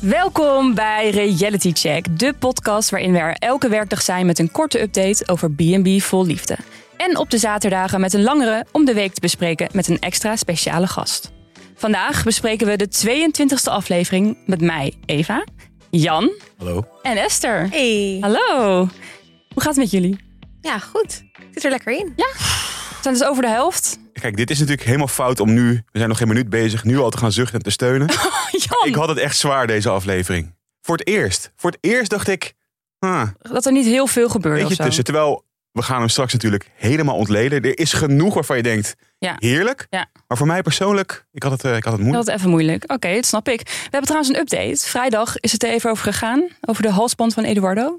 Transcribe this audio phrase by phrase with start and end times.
[0.00, 4.80] Welkom bij Reality Check, de podcast waarin we er elke werkdag zijn met een korte
[4.80, 6.56] update over B&B vol liefde.
[6.96, 10.36] En op de zaterdagen met een langere om de week te bespreken met een extra
[10.36, 11.30] speciale gast.
[11.74, 15.44] Vandaag bespreken we de 22e aflevering met mij, Eva,
[15.90, 16.84] Jan Hallo.
[17.02, 17.68] en Esther.
[17.70, 18.18] Hey.
[18.20, 18.76] Hallo.
[19.54, 20.18] Hoe gaat het met jullie?
[20.60, 21.22] Ja, goed.
[21.32, 22.12] Ik zit er lekker in.
[22.16, 22.59] We
[23.02, 23.98] zijn dus over de helft.
[24.12, 26.98] Kijk, dit is natuurlijk helemaal fout om nu, we zijn nog geen minuut bezig, nu
[26.98, 28.06] al te gaan zuchten en te steunen.
[28.50, 30.54] Jan, Ik had het echt zwaar deze aflevering.
[30.82, 31.52] Voor het eerst.
[31.56, 32.54] Voor het eerst dacht ik,
[32.98, 35.04] ah, dat er niet heel veel gebeurde of beetje tussen.
[35.04, 37.62] Terwijl, we gaan hem straks natuurlijk helemaal ontleden.
[37.62, 39.36] Er is genoeg waarvan je denkt, Ja.
[39.38, 39.86] heerlijk.
[39.90, 40.06] Ja.
[40.28, 42.26] Maar voor mij persoonlijk, ik had het, eh, ik had het Dat moeilijk.
[42.26, 42.92] was even moeilijk.
[42.92, 43.60] Oké, dat snap ik.
[43.60, 44.88] We hebben trouwens een update.
[44.88, 46.48] Vrijdag is het er even over gegaan.
[46.60, 47.98] Over de halsband van Eduardo.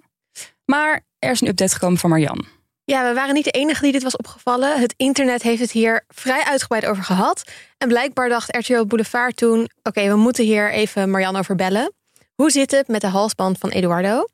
[0.66, 2.46] Maar er is een update gekomen van Marjan.
[2.84, 4.80] Ja, we waren niet de enige die dit was opgevallen.
[4.80, 7.44] Het internet heeft het hier vrij uitgebreid over gehad.
[7.78, 9.70] En blijkbaar dacht RTL Boulevard toen...
[9.84, 11.94] oké, we moeten hier even Marianne over bellen.
[12.36, 14.26] Hoe zit het met de halsband van Eduardo?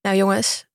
[0.00, 0.66] Nou jongens,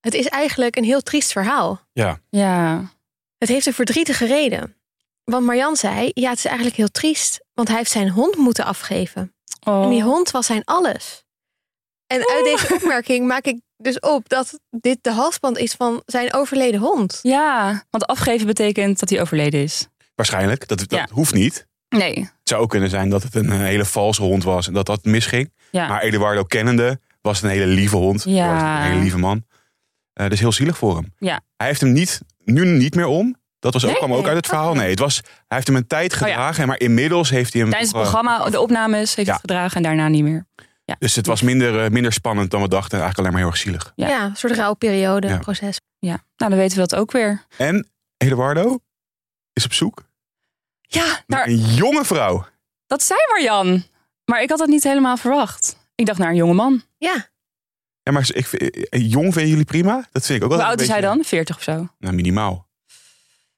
[0.00, 1.80] het is eigenlijk een heel triest verhaal.
[1.92, 2.94] Ja, Ja.
[3.38, 4.76] Het heeft een verdrietige reden.
[5.24, 7.44] Want Marjan zei, ja, het is eigenlijk heel triest.
[7.54, 9.34] Want hij heeft zijn hond moeten afgeven.
[9.66, 9.82] Oh.
[9.82, 11.24] En die hond was zijn alles.
[12.06, 16.34] En uit deze opmerking maak ik dus op dat dit de halsband is van zijn
[16.34, 17.18] overleden hond.
[17.22, 19.86] Ja, want afgeven betekent dat hij overleden is.
[20.14, 20.68] waarschijnlijk.
[20.68, 21.06] Dat, dat Ja.
[21.12, 21.66] hoeft niet.
[21.88, 22.14] Nee.
[22.14, 24.86] Het zou ook kunnen zijn dat het een eh, hele valse hond was en dat
[24.86, 25.52] dat misging.
[25.70, 25.88] Ja.
[25.88, 28.22] Maar Eduardo kennende was een hele lieve hond.
[28.24, 28.52] Ja.
[28.52, 29.44] Was Een hele lieve man.
[30.12, 31.14] Eh dus heel zielig voor hem.
[31.18, 31.40] Ja.
[31.56, 33.36] Hij heeft hem niet, nu niet meer om.
[33.58, 33.98] Dat was ook, Nee?
[33.98, 34.26] kwam ook Nee.
[34.26, 34.74] uit het verhaal.
[34.74, 36.26] Nee, het was, hij heeft hem een tijd Oh ja.
[36.26, 36.66] gedragen.
[36.66, 37.70] Maar inmiddels heeft hij hem...
[37.70, 39.32] Tijdens het programma, de opnames, heeft Ja.
[39.32, 40.46] het gedragen en daarna niet meer.
[40.98, 42.98] Dus het was minder, eh, minder spannend dan we dachten.
[43.00, 43.92] Eigenlijk alleen maar heel erg zielig.
[43.96, 44.08] Ja.
[44.08, 45.38] Ja, een soort rouwperiode, Ja.
[45.38, 45.80] proces.
[45.98, 47.44] Ja, nou dan weten we dat ook weer.
[47.56, 48.78] En Eduardo
[49.52, 50.02] is op zoek
[50.80, 52.46] Ja, naar een jonge vrouw.
[52.86, 53.84] dat zei Marjan.
[54.24, 55.76] Maar ik had dat niet helemaal verwacht.
[55.94, 56.82] Ik dacht naar een jonge man.
[56.98, 57.28] Ja,
[58.02, 60.08] Ja, maar ik, vind- eh, jong vinden jullie prima?
[60.12, 61.24] Dat vind ik ook wel Hoe oud is hij dan?
[61.24, 61.88] 40 of zo.
[61.98, 62.68] Nou, minimaal.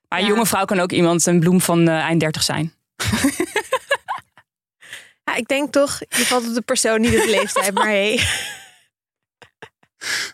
[0.07, 2.73] Maar een jonge vrouw kan ook iemand, een bloem van eh, eind 30 zijn.
[5.29, 7.73] ja, ik denk toch, je valt op de persoon, niet op de leeftijd.
[7.73, 8.27] Maar hey,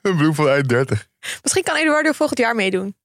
[0.01, 1.07] Een bloem van eind 30.
[1.41, 2.95] misschien kan Eduardo volgend jaar meedoen.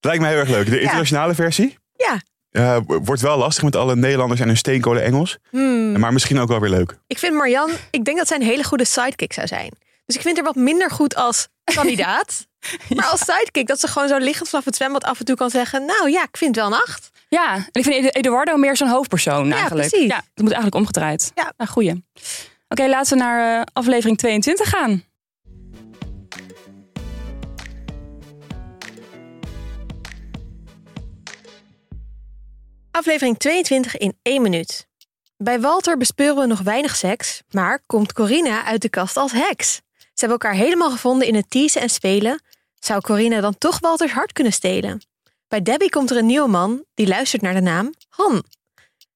[0.00, 0.70] Lijkt mij heel erg leuk.
[0.70, 1.78] De internationale versie?
[1.96, 2.20] Ja.
[2.86, 5.38] Wordt wel lastig met alle Nederlanders en hun steenkolen Engels.
[5.50, 5.98] Hmm.
[5.98, 6.98] Maar misschien ook wel weer leuk.
[7.06, 9.70] Ik vind Marjan, ik denk dat zij een hele goede sidekick zou zijn.
[10.06, 12.48] Dus ik vind haar wat minder goed als kandidaat.
[12.96, 15.50] Maar als sidekick, dat ze gewoon zo liggend vanaf het zwembad af en toe kan
[15.50, 15.84] zeggen...
[15.84, 17.09] nou ja, ik vind het wel een acht.
[17.30, 19.88] Ja, en ik vind Edu- Eduardo meer zo'n hoofdpersoon Ja, eigenlijk.
[19.88, 20.08] precies.
[20.08, 21.32] Ja, het moet eigenlijk omgedraaid.
[21.34, 21.52] Ja.
[21.56, 22.04] Nou, goeie.
[22.68, 25.02] Oké, laten we naar eh, aflevering 22 gaan.
[32.90, 34.88] Aflevering 22 in één minuut.
[35.36, 39.72] Bij Walter bespeuren we nog weinig seks, maar komt Corina uit de kast als heks.
[39.96, 42.42] Ze hebben elkaar helemaal gevonden in het teasen en spelen.
[42.78, 45.00] Zou Corina dan toch Walters hart kunnen stelen?
[45.50, 48.44] Bij Debbie komt er een nieuwe man die luistert naar de naam Han.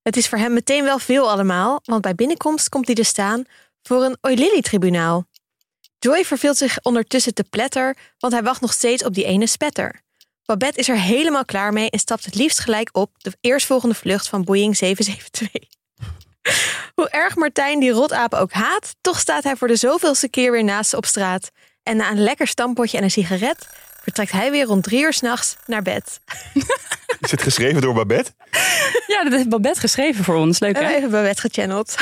[0.03, 3.45] Het is voor hem meteen wel veel allemaal, want bij binnenkomst komt hij te staan
[3.83, 5.27] voor een Oilily-tribunaal.
[5.99, 10.03] Joy verveelt zich ondertussen te pletter, want hij wacht nog steeds op die ene spetter.
[10.45, 14.29] Babette is er helemaal klaar mee en stapt het liefst gelijk op de eerstvolgende vlucht
[14.29, 15.71] van Boeing 772.
[16.97, 20.65] Hoe erg Martijn die rotapen ook haat, toch staat hij voor de zoveelste keer weer
[20.65, 21.51] naast ze op straat.
[21.83, 23.69] En na een lekker stampotje en een sigaret
[24.05, 26.21] vertrekt hij weer rond drie uur s'nachts naar bed.
[27.21, 28.31] Is het geschreven door Babette?
[29.07, 30.59] Ja, dat heeft Babette geschreven voor ons.
[30.59, 30.85] Leuk We hè?
[30.85, 31.95] hebben even Babette gechanneld.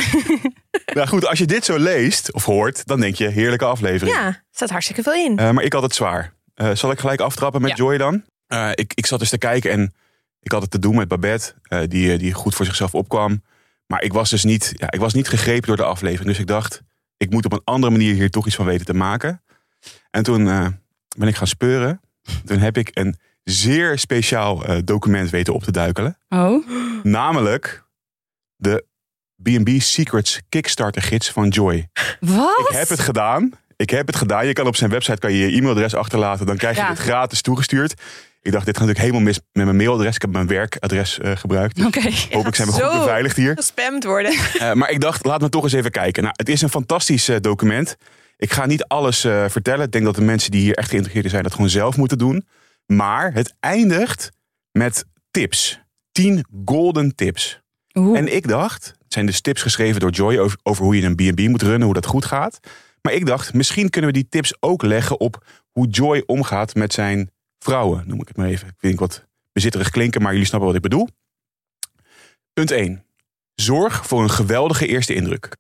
[0.94, 4.16] nou goed, als je dit zo leest of hoort, dan denk je heerlijke aflevering.
[4.16, 5.38] Ja, er staat hartstikke veel in.
[5.38, 6.32] Eh, maar ik had het zwaar.
[6.54, 7.76] Eh, zal ik gelijk aftrappen met Ja.
[7.76, 8.24] Joy dan?
[8.46, 9.94] Eh, ik, ik zat dus te kijken en
[10.42, 13.42] ik had het te doen met Babette, eh, die, die goed voor zichzelf opkwam.
[13.86, 16.28] Maar ik was dus niet, ja, ik was niet gegrepen door de aflevering.
[16.28, 16.82] Dus ik dacht,
[17.16, 19.42] ik moet op een andere manier hier toch iets van weten te maken.
[20.10, 20.66] En toen eh,
[21.18, 22.00] ben ik gaan speuren.
[22.44, 26.18] Toen heb ik een zeer speciaal eh, document weten op te duikelen.
[26.28, 26.66] Oh,
[27.02, 27.84] Namelijk
[28.56, 28.84] de
[29.42, 31.88] B&B Secrets Kickstarter gids van Joy.
[32.20, 32.58] wat?
[32.70, 33.50] Ik heb het gedaan.
[33.76, 34.46] Ik heb het gedaan.
[34.46, 36.46] Je kan op zijn website kan je, je e-mailadres achterlaten.
[36.46, 36.88] Dan krijg je Ja.
[36.88, 37.94] het gratis toegestuurd.
[38.42, 40.14] Ik dacht, dit gaat natuurlijk helemaal mis met mijn mailadres.
[40.14, 41.84] Ik heb mijn werkadres eh, gebruikt.
[41.84, 42.00] Oké.
[42.30, 43.54] Hopelijk zijn we goed beveiligd hier.
[43.56, 44.32] Gespamd worden.
[44.58, 46.22] Eh, maar ik dacht, laat me toch eens even kijken.
[46.22, 47.96] Nou, het is een fantastisch eh, document.
[48.42, 49.84] Ik ga niet alles eh, vertellen.
[49.84, 51.42] Ik denk dat de mensen die hier echt geïnteresseerd zijn...
[51.42, 52.46] dat gewoon zelf moeten doen.
[52.86, 54.30] Maar het eindigt
[54.72, 55.80] met tips.
[56.12, 57.60] 10 golden tips.
[57.94, 58.18] Oeh.
[58.18, 61.14] En ik dacht, het zijn dus tips geschreven door Joy over, over hoe je een
[61.14, 62.60] B&B moet runnen, hoe dat goed gaat.
[63.02, 66.92] Maar ik dacht, misschien kunnen we die tips ook leggen op hoe Joy omgaat met
[66.92, 68.04] zijn vrouwen.
[68.06, 68.68] Noem ik het maar even.
[68.68, 71.08] Ik vind ik wat bezitterig klinken, maar jullie snappen wat ik bedoel.
[72.52, 73.04] Punt 1.
[73.54, 75.56] Zorg voor een geweldige eerste indruk.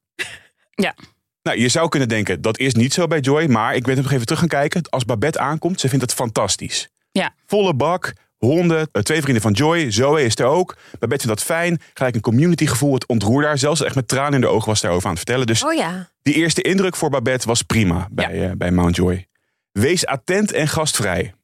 [0.70, 0.94] Ja.
[1.42, 3.46] Nou, je zou kunnen denken, dat is niet zo bij Joy.
[3.46, 4.82] Maar ik ben nog even terug gaan kijken.
[4.88, 6.88] Als Babette aankomt, ze vindt het fantastisch.
[7.12, 7.34] Ja.
[7.46, 9.90] Volle bak, honden, eh, twee vrienden van Joy.
[9.90, 10.76] Zoe is er ook.
[10.98, 11.80] Babette vindt dat fijn.
[11.94, 12.94] Gelijk een community gevoel.
[12.94, 13.82] Het ontroerde haar zelfs.
[13.82, 15.46] Echt met tranen in de ogen was daarover aan het vertellen.
[15.46, 16.08] Dus Oh ja.
[16.22, 19.26] die eerste indruk voor Babette was prima bij, eh, bij Mount Joy.
[19.72, 21.34] Wees attent en gastvrij.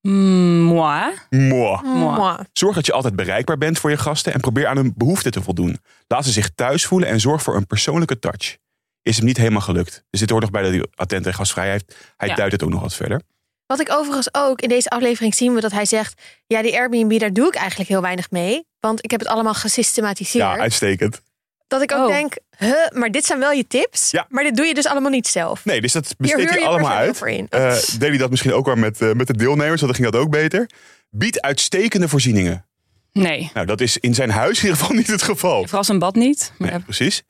[0.00, 1.12] Moi.
[1.30, 1.82] Mwah.
[1.82, 2.16] Mwah.
[2.16, 2.40] Mwah.
[2.52, 5.42] Zorg dat je altijd bereikbaar bent voor je gasten en probeer aan hun behoeften te
[5.42, 5.78] voldoen.
[6.06, 8.56] Laat ze zich thuis voelen en zorg voor een persoonlijke touch.
[9.02, 10.04] Is hem niet helemaal gelukt.
[10.10, 11.94] Dus dit hoort nog bij dat hij attent en gastvrij heeft.
[12.16, 12.34] Hij Ja.
[12.34, 13.20] duidt het ook nog wat verder.
[13.66, 17.18] Wat ik overigens ook in deze aflevering zien we dat hij zegt: ja, die Airbnb
[17.20, 20.44] daar doe ik eigenlijk heel weinig mee, want ik heb het allemaal gesystematiseerd.
[20.44, 21.22] Ja, uitstekend.
[21.66, 22.14] dat ik ook Oh.
[22.14, 24.26] denk, huh, maar dit zijn wel je tips, Ja.
[24.28, 25.64] maar dit doe je dus allemaal niet zelf.
[25.64, 26.28] Nee, dus dat hij
[26.60, 27.20] je allemaal uit.
[27.24, 27.46] in.
[27.48, 30.10] Eh deed hij dat misschien ook wel met, eh, met de deelnemers, want dan ging
[30.10, 30.68] dat ook beter.
[31.10, 32.66] Bied uitstekende voorzieningen.
[33.12, 33.50] Nee.
[33.54, 35.62] Nou, dat is in zijn huis in ieder geval niet het geval.
[35.64, 36.52] Vooral zijn bad niet.
[36.58, 37.22] Maar Nee, precies.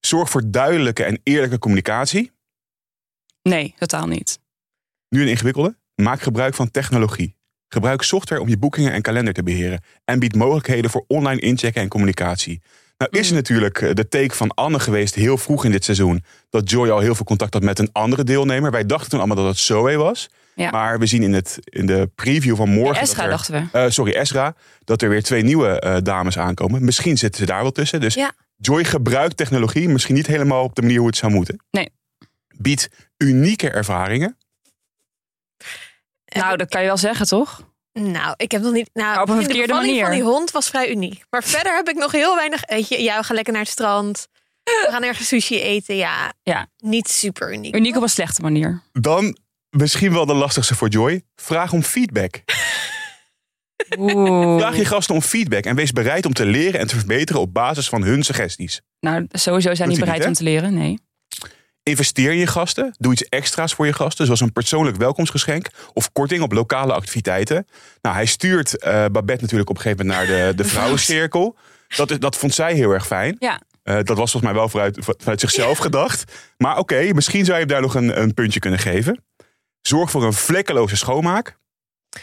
[0.00, 2.32] Zorg voor duidelijke en eerlijke communicatie.
[3.42, 4.38] nee, totaal niet.
[5.08, 5.76] Nu een ingewikkelde.
[5.94, 7.36] Maak gebruik van technologie.
[7.68, 9.80] Gebruik software om je boekingen en kalender te beheren.
[10.04, 12.62] En bied mogelijkheden voor online inchecken en communicatie.
[12.98, 16.24] Nou is er natuurlijk eh, de take van Anne geweest heel vroeg in dit seizoen.
[16.50, 18.70] Dat Joy al heel veel contact had met een andere deelnemer.
[18.70, 20.28] Wij dachten toen allemaal dat het Zoe was.
[20.54, 20.70] Ja.
[20.70, 23.02] Maar we zien in, het, in de preview van morgen...
[23.02, 23.78] Esra dachten we.
[23.78, 24.54] eh, sorry, Esra.
[24.84, 26.84] Dat er weer twee nieuwe eh, dames aankomen.
[26.84, 28.00] Misschien zitten ze daar wel tussen.
[28.00, 28.32] Dus Ja.
[28.60, 29.88] Joy gebruikt technologie.
[29.88, 31.64] Misschien niet helemaal op de manier hoe het zou moeten.
[31.70, 31.88] Nee.
[32.56, 34.36] Biedt unieke ervaringen.
[36.24, 37.66] Nou, dat kan je wel zeggen, toch?
[37.92, 38.90] Nou, ik heb nog niet.
[38.92, 40.02] Nou, Maar op een verkeerde de manier.
[40.04, 41.24] van die hond was vrij uniek.
[41.30, 42.62] Maar verder heb ik nog heel weinig.
[42.66, 44.28] Weet je, ja, we gaan lekker naar het strand.
[44.64, 45.96] We gaan ergens sushi eten.
[45.96, 46.66] Ja, Ja.
[46.78, 47.74] niet super uniek.
[47.76, 48.82] Uniek op een slechte manier.
[48.92, 49.38] Dan
[49.70, 51.22] misschien wel de lastigste voor Joy.
[51.36, 52.42] Vraag om feedback.
[53.98, 54.58] Oeh.
[54.58, 57.54] Vraag je gasten om feedback en wees bereid om te leren en te verbeteren op
[57.54, 58.80] basis van hun suggesties.
[59.00, 60.74] Nou, sowieso zijn die bereid niet, om te leren.
[60.74, 60.98] Nee.
[61.82, 62.94] Investeer in je gasten.
[62.98, 67.66] Doe iets extra's voor je gasten, zoals een persoonlijk welkomstgeschenk of korting op lokale activiteiten.
[68.00, 71.56] Nou, hij stuurt eh, Babette natuurlijk op een gegeven moment naar de, de vrouwencirkel.
[71.96, 73.36] Dat, dat vond zij heel erg fijn.
[73.38, 73.60] Ja.
[73.82, 76.32] Eh, dat was volgens mij wel vanuit, vanuit zichzelf gedacht.
[76.56, 79.24] Maar oké, misschien zou je hem daar nog een, een puntje kunnen geven.
[79.80, 81.58] Zorg voor een vlekkeloze schoonmaak.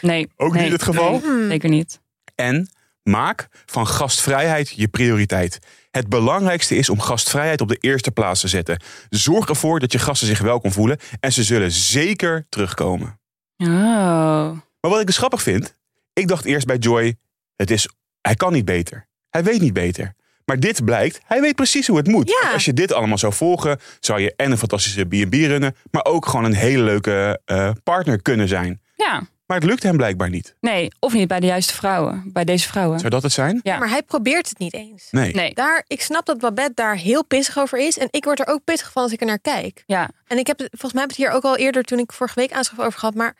[0.00, 0.28] Nee.
[0.36, 1.10] Ook nee, niet het geval?
[1.10, 1.48] nee, Hmm.
[1.48, 2.00] zeker niet.
[2.34, 2.68] En
[3.02, 5.58] maak van gastvrijheid je prioriteit.
[5.90, 8.82] Het belangrijkste is om gastvrijheid op de eerste plaats te zetten.
[9.10, 13.18] Zorg ervoor dat je gasten zich welkom voelen en ze zullen zeker terugkomen.
[13.56, 13.68] Oh.
[14.80, 15.74] Maar wat ik dus grappig vind,
[16.12, 17.16] ik dacht eerst bij Joy,
[17.56, 17.88] het is,
[18.20, 19.06] hij kan niet beter.
[19.30, 20.14] Hij weet niet beter.
[20.44, 22.28] Maar dit blijkt, hij weet precies hoe het moet.
[22.42, 22.52] Ja.
[22.52, 26.26] Als je dit allemaal zou volgen, zou je en een fantastische B&B runnen, maar ook
[26.26, 28.80] gewoon een hele leuke eh, partner kunnen zijn.
[28.96, 29.22] Ja.
[29.46, 30.56] Maar het lukt hem blijkbaar niet.
[30.60, 32.30] Nee, of niet bij de juiste vrouwen.
[32.32, 32.98] Bij deze vrouwen.
[32.98, 33.60] Zou dat het zijn?
[33.62, 33.78] Ja.
[33.78, 35.08] Maar hij probeert het niet eens.
[35.10, 35.34] Nee.
[35.34, 35.54] Nee.
[35.54, 37.98] Daar, ik snap dat Babette daar heel pissig over is.
[37.98, 39.82] En ik word er ook pissig van als ik er naar kijk.
[39.86, 40.10] Ja.
[40.26, 42.12] En ik heb het, volgens mij heb ik het hier ook al eerder toen ik
[42.12, 43.14] vorige week aanschaf over gehad.
[43.14, 43.36] Maar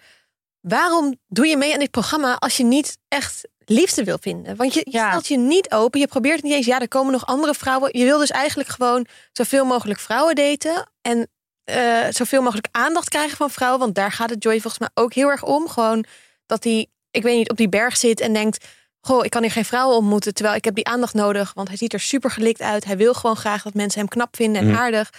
[0.60, 4.56] waarom doe je mee aan dit programma als je niet echt liefde wil vinden?
[4.56, 5.08] Want je, je Ja.
[5.08, 6.00] stelt je niet open.
[6.00, 6.66] Je probeert het niet eens.
[6.66, 7.98] Ja, er komen nog andere vrouwen.
[7.98, 10.90] Je wil dus eigenlijk gewoon zoveel mogelijk vrouwen daten.
[11.02, 11.28] En
[11.66, 13.80] eh, zoveel mogelijk aandacht krijgen van vrouwen.
[13.80, 15.68] Want daar gaat het Joy volgens mij ook heel erg om.
[15.68, 16.04] Gewoon
[16.46, 18.64] dat hij, ik weet niet, op die berg zit en denkt...
[19.00, 21.52] Goh, ik kan hier geen vrouwen ontmoeten, terwijl ik heb die aandacht nodig.
[21.54, 22.84] Want hij ziet er super gelikt uit.
[22.84, 24.76] Hij wil gewoon graag dat mensen hem knap vinden en Mhm.
[24.76, 25.10] aardig.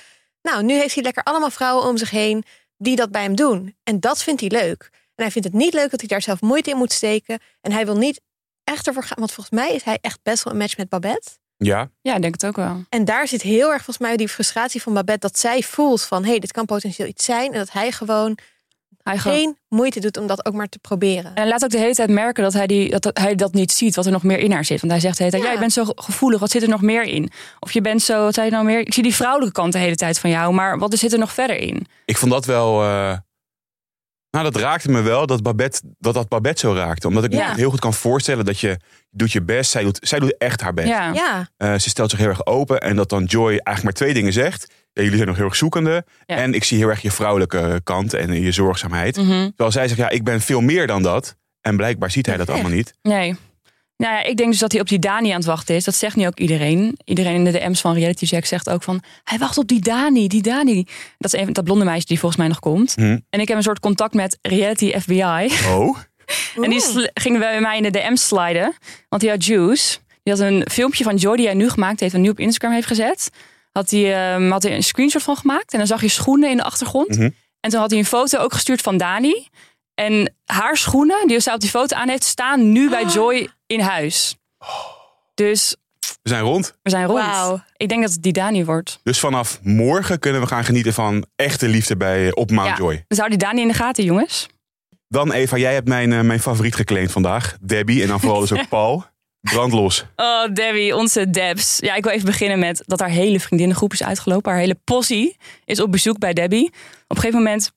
[0.41, 2.43] Nou, nu heeft hij lekker allemaal vrouwen om zich heen
[2.77, 3.75] die dat bij hem doen.
[3.83, 4.89] En dat vindt hij leuk.
[4.91, 7.39] En hij vindt het niet leuk dat hij daar zelf moeite in moet steken.
[7.61, 8.21] En hij wil niet
[8.63, 9.17] echt ervoor gaan.
[9.19, 11.29] Want volgens mij is hij echt best wel een match met Babette.
[11.57, 12.83] Ja, Ja, ik denk het ook wel.
[12.89, 15.27] En daar zit heel erg volgens mij die frustratie van Babette.
[15.27, 17.51] Dat zij voelt van, hé, hey, dit kan potentieel iets zijn.
[17.53, 18.37] En dat hij gewoon
[19.03, 19.37] Hij gewoon...
[19.37, 21.35] geen moeite doet om dat ook maar te proberen.
[21.35, 23.71] En laat ook de hele tijd merken dat hij, die, dat, dat hij dat niet
[23.71, 24.79] ziet, wat er nog meer in haar zit.
[24.79, 25.49] Want hij zegt de hele tijd, Ja.
[25.49, 27.29] ja, je bent zo gevoelig, wat zit er nog meer in?
[27.59, 28.79] Of je bent zo, wat zei je nou meer?
[28.79, 31.31] Ik zie die vrouwelijke kant de hele tijd van jou, maar wat zit er nog
[31.31, 31.87] verder in?
[32.05, 32.83] ik vond dat wel.
[32.83, 33.17] eh,
[34.41, 37.07] nou, dat raakte me wel dat Babette, dat, dat Babette zo raakte.
[37.07, 37.49] Omdat ik Ja.
[37.49, 38.77] me heel goed kan voorstellen dat je
[39.11, 39.71] doet je best.
[39.71, 40.87] Zij doet, zij doet echt haar best.
[40.87, 42.79] Ja, Ja, Eh, ze stelt zich heel erg open.
[42.81, 44.71] En dat dan Joy eigenlijk maar twee dingen zegt.
[44.93, 46.05] Ja, jullie zijn nog heel erg zoekende.
[46.25, 46.35] Ja.
[46.35, 49.17] En ik zie heel erg je vrouwelijke kant en je zorgzaamheid.
[49.17, 49.27] Mhm.
[49.47, 51.35] Terwijl zij zegt, ja, ik ben veel meer dan dat.
[51.61, 52.55] En blijkbaar ziet hij dat Echt?
[52.57, 52.93] allemaal niet.
[53.01, 53.35] nee.
[53.97, 55.83] Nou ja, ik denk dus dat hij op die Dani aan het wachten is.
[55.83, 56.97] Dat zegt nu ook iedereen.
[57.03, 59.03] Iedereen in de DM's van Reality Check zegt ook van...
[59.23, 60.87] hij wacht op die Dani, die Dani.
[61.17, 62.95] Dat is even dat blonde meisje die volgens mij nog komt.
[62.95, 63.17] Hm.
[63.29, 65.49] En ik heb een soort contact met Reality FBI.
[65.67, 65.97] Oh,
[66.63, 68.73] En die ging bij mij in de DM sliden.
[69.09, 69.97] Want die had Juice.
[70.23, 72.13] Die had een filmpje van Joy die hij nu gemaakt heeft.
[72.13, 73.29] En nu op Instagram heeft gezet.
[73.71, 75.71] Had hij, ehm, had hij een screenshot van gemaakt.
[75.71, 77.09] En dan zag je schoenen in de achtergrond.
[77.09, 77.29] Mhm.
[77.59, 79.47] En toen had hij een foto ook gestuurd van Dani.
[79.99, 83.13] En haar schoenen, die zij op die foto aan heeft, staan nu bij Ah.
[83.13, 84.35] Joy in huis.
[85.33, 85.75] Dus
[86.23, 86.73] We zijn rond.
[86.83, 87.19] We zijn rond.
[87.25, 87.61] Wauw.
[87.77, 88.99] Ik denk dat het die Dani wordt.
[89.03, 92.75] Dus vanaf morgen kunnen we gaan genieten van echte liefde bij, op Mount Ja.
[92.83, 93.03] Joy.
[93.07, 94.47] Dus hou die Dani in de gaten, jongens.
[95.07, 97.57] Dan Eva, jij hebt mijn, eh, mijn favoriet geclaimd vandaag.
[97.61, 99.05] Debbie en dan vooral dus ook Paul.
[99.41, 100.05] Brandlos.
[100.15, 101.77] Oh, Debbie, onze Debs.
[101.79, 104.51] Ja, ik wil even beginnen met dat haar hele vriendinnengroep is uitgelopen.
[104.51, 106.65] Haar hele possie is op bezoek bij Debbie.
[106.67, 106.71] Op
[107.07, 107.71] een gegeven moment,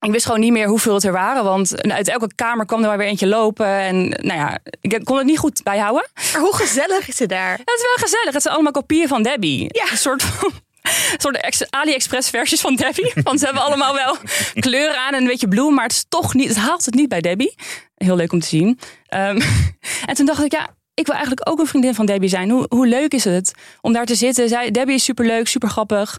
[0.00, 1.44] ik wist gewoon niet meer hoeveel het er waren.
[1.44, 3.66] Want uit elke kamer kwam er maar weer eentje lopen.
[3.66, 6.08] En nou ja, ik kon het niet goed bijhouden.
[6.32, 7.50] Maar hoe gezellig is het daar?
[7.50, 8.32] Het is wel gezellig.
[8.32, 9.68] Het zijn allemaal kopieën van Debbie.
[9.68, 9.90] Ja.
[9.90, 10.50] Een soort van...
[10.82, 13.12] een soort ex- AliExpress versies van Debbie.
[13.22, 14.16] Want ze hebben allemaal wel
[14.54, 15.74] kleuren aan en een beetje bloem.
[15.74, 17.54] Maar het is toch niet, het haalt het niet bij Debbie.
[17.94, 18.78] Heel leuk om te zien.
[19.06, 19.40] Ehm,
[20.08, 22.50] en toen dacht ik, ja, ik wil eigenlijk ook een vriendin van Debbie zijn.
[22.50, 24.48] Hoe, hoe leuk is het om daar te zitten?
[24.48, 26.18] Zij, Debbie is superleuk, super grappig.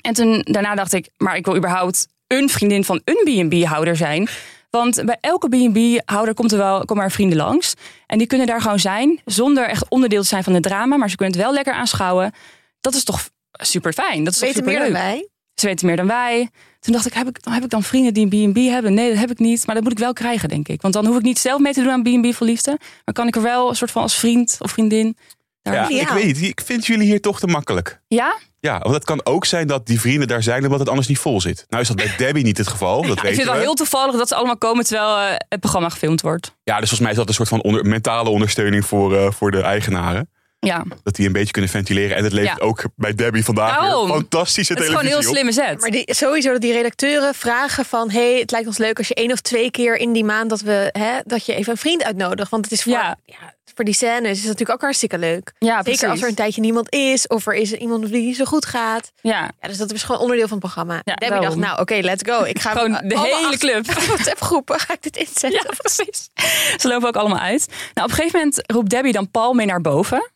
[0.00, 2.06] En toen, daarna dacht ik, maar ik wil überhaupt
[2.36, 4.28] een vriendin van een B&B-houder zijn.
[4.70, 7.74] Want bij elke B&B-houder komt er wel, komen er vrienden langs.
[8.06, 10.96] En die kunnen daar gewoon zijn, zonder echt onderdeel te zijn van het drama.
[10.96, 12.32] Maar ze kunnen het wel lekker aanschouwen.
[12.80, 14.24] Dat is toch super fijn.
[14.24, 15.28] Dat is Weten meer dan wij?
[15.54, 16.48] Ze weten meer dan wij.
[16.80, 18.94] Toen dacht ik, heb ik, heb ik dan vrienden die een B&B hebben?
[18.94, 19.66] Nee, dat heb ik niet.
[19.66, 20.82] Maar dat moet ik wel krijgen, denk ik.
[20.82, 22.78] Want dan hoef ik niet zelf mee te doen aan B&B voor liefde.
[23.04, 25.16] Maar kan ik er wel een soort van als vriend of vriendin...
[25.62, 26.00] Daar Ja, Ja.
[26.00, 26.42] ik weet niet.
[26.42, 28.00] Ik vind jullie hier toch te makkelijk.
[28.08, 28.36] ja?
[28.60, 31.18] Ja, want het kan ook zijn dat die vrienden daar zijn omdat het anders niet
[31.18, 31.64] vol zit.
[31.68, 33.02] Nou is dat bij Debbie niet het geval.
[33.02, 33.60] Dat ik vind het wel we.
[33.60, 36.46] heel toevallig dat ze allemaal komen terwijl eh, het programma gefilmd wordt.
[36.64, 39.50] Ja, dus volgens mij is dat een soort van onder- mentale ondersteuning voor, eh, voor
[39.50, 40.30] de eigenaren.
[40.60, 42.16] Ja, Dat die een beetje kunnen ventileren.
[42.16, 42.64] En dat levert Ja.
[42.64, 45.52] ook bij Debbie vandaag weer fantastische het is gewoon televisie een heel op.
[45.54, 45.80] slimme zet.
[45.80, 48.10] Maar die, sowieso dat die redacteuren vragen van...
[48.10, 50.50] hey, het lijkt ons leuk als je één of twee keer in die maand...
[50.50, 52.50] dat, we, hè, dat je even een vriend uitnodigt.
[52.50, 53.16] Want het is voor, Ja.
[53.24, 53.54] ja.
[53.74, 55.52] voor die scènes is het natuurlijk ook hartstikke leuk.
[55.58, 56.08] ja, Zeker precies.
[56.08, 57.26] als er een tijdje niemand is...
[57.26, 59.12] of er is iemand die niet zo goed gaat.
[59.20, 61.00] Ja, Ja, dus dat is gewoon onderdeel van het programma.
[61.04, 62.42] Ja, Debbie dacht, nou oké, let's go.
[62.44, 63.86] Ik ga gewoon de hele club.
[64.06, 65.50] WhatsApp-groepen ga ik dit inzetten.
[65.52, 66.28] Ja, precies.
[66.76, 67.66] Ze lopen ook allemaal uit.
[67.68, 70.30] Nou, op een gegeven moment roept Debbie dan Paul mee naar boven.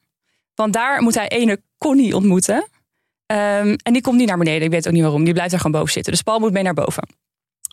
[0.55, 2.69] Want daar moet hij ene Connie ontmoeten.
[3.27, 4.63] Ehm, en die komt niet naar beneden.
[4.63, 5.25] Ik weet ook niet waarom.
[5.25, 6.13] Die blijft daar gewoon boven zitten.
[6.13, 7.09] Dus Paul moet mee naar boven.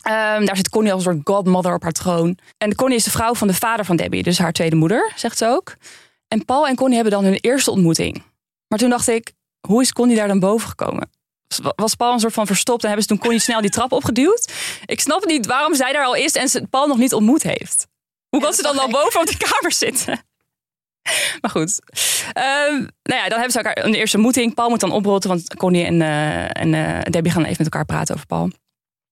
[0.02, 2.38] Ehm, daar zit Connie als een soort godmother op haar troon.
[2.58, 4.24] En Connie is de vrouw van de vader van Debbie.
[4.24, 5.76] Dus haar tweede moeder, zegt ze ook.
[6.28, 8.24] En Paul en Connie hebben dan hun eerste ontmoeting.
[8.68, 9.32] Maar toen dacht ik,
[9.68, 11.10] hoe is Connie daar dan boven gekomen?
[11.76, 14.54] Was Paul een soort van verstopt en hebben ze toen Connie snel die trap opgeduwd?
[14.86, 17.88] Ik snap niet waarom zij daar al is en ze Paul nog niet ontmoet heeft.
[18.30, 20.20] Hoe kan ze dan al boven op die kamer zitten?
[21.42, 21.80] Maar goed.
[22.34, 24.54] Ehm, nou ja, dan hebben ze elkaar een eerste ontmoeting.
[24.54, 27.86] Paul moet dan oprotten, want Connie en, eh, en eh, Debbie gaan even met elkaar
[27.86, 28.50] praten over Paul.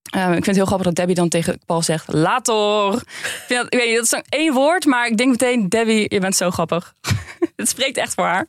[0.09, 2.93] Ehm, ik vind het heel grappig dat Debbie dan tegen Paul zegt: Later.
[2.93, 6.13] Ik, dat, ik weet niet, dat is dan één woord, maar ik denk meteen: Debbie,
[6.13, 6.93] je bent zo grappig.
[7.55, 8.45] het spreekt echt voor haar.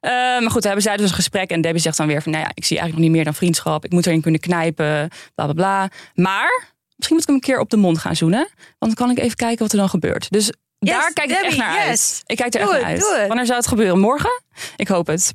[0.00, 2.32] Ehm, maar goed, dan hebben zij dus een gesprek en Debbie zegt dan weer: van,
[2.32, 3.84] Nou ja, ik zie eigenlijk nog niet meer dan vriendschap.
[3.84, 5.90] Ik moet erin kunnen knijpen, bla bla bla.
[6.14, 9.16] Maar misschien moet ik hem een keer op de mond gaan zoenen, want dan kan
[9.16, 10.30] ik even kijken wat er dan gebeurt.
[10.30, 10.52] Dus
[10.86, 12.22] daar kijk ik echt naar uit.
[12.26, 13.26] Ik kijk er Doe echt naar uit.
[13.26, 13.98] Wanneer zou het gebeuren?
[13.98, 14.42] Morgen?
[14.76, 15.34] Ik hoop het.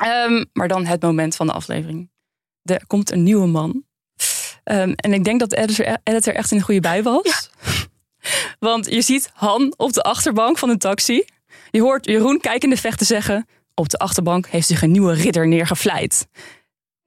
[0.00, 2.10] Ehm, maar dan het moment van de aflevering.
[2.62, 3.84] Er komt een nieuwe man.
[4.64, 7.50] Ehm, en ik denk dat de editor, editor echt in de goede bij was.
[8.58, 11.24] Want je ziet Han op de achterbank van een taxi.
[11.70, 13.46] Je hoort Jeroen kijkende vechten zeggen...
[13.74, 16.26] op de achterbank heeft zich een nieuwe ridder neergevleid.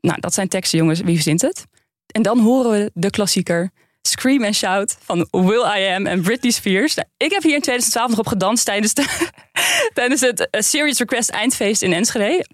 [0.01, 1.01] Nou, dat zijn teksten, jongens.
[1.01, 1.65] Wie verzint het?
[2.07, 3.71] En dan horen we de klassieker...
[4.07, 6.93] Scream and Shout van Will I Am en Britney Spears.
[6.95, 9.05] Nou, ik heb hier in 2012 nog op gedanst tijdens, de,
[9.93, 12.45] tijdens het eh, Serious Request eindfeest in Enschede.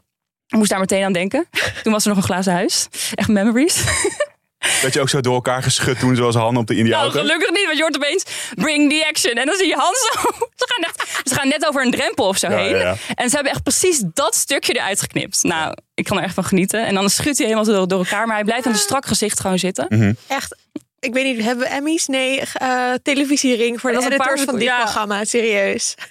[0.47, 1.47] Ik moest daar meteen aan denken.
[1.83, 2.87] Toen was er nog een glazen huis.
[3.15, 3.83] Echt memories.
[4.81, 7.11] Dat je ook zo door elkaar geschud toen zoals Han op de Nou, Indiaan.
[7.11, 8.23] gelukkig niet, want je hoort opeens
[8.55, 9.33] bring the action.
[9.33, 10.19] En dan zie je Hans zo.
[10.55, 12.69] Ze gaan, echt, ze gaan net over een drempel of zo Ja, heen.
[12.69, 12.95] ja, ja.
[13.15, 15.43] En ze hebben echt precies dat stukje eruit geknipt.
[15.43, 16.85] Nou, ik kan er echt van genieten.
[16.85, 18.25] En dan schudt hij helemaal zo door, door elkaar.
[18.27, 19.85] Maar hij blijft aan een strak gezicht gewoon zitten.
[19.89, 20.13] Mhm.
[20.27, 20.55] Echt,
[20.99, 22.07] ik weet niet, hebben we Emmys?
[22.07, 24.81] Nee, eh, televisiering voor de Dat is een editors paar- van dit ja.
[24.81, 25.25] programma.
[25.25, 25.93] Serieus.
[25.95, 26.07] Dat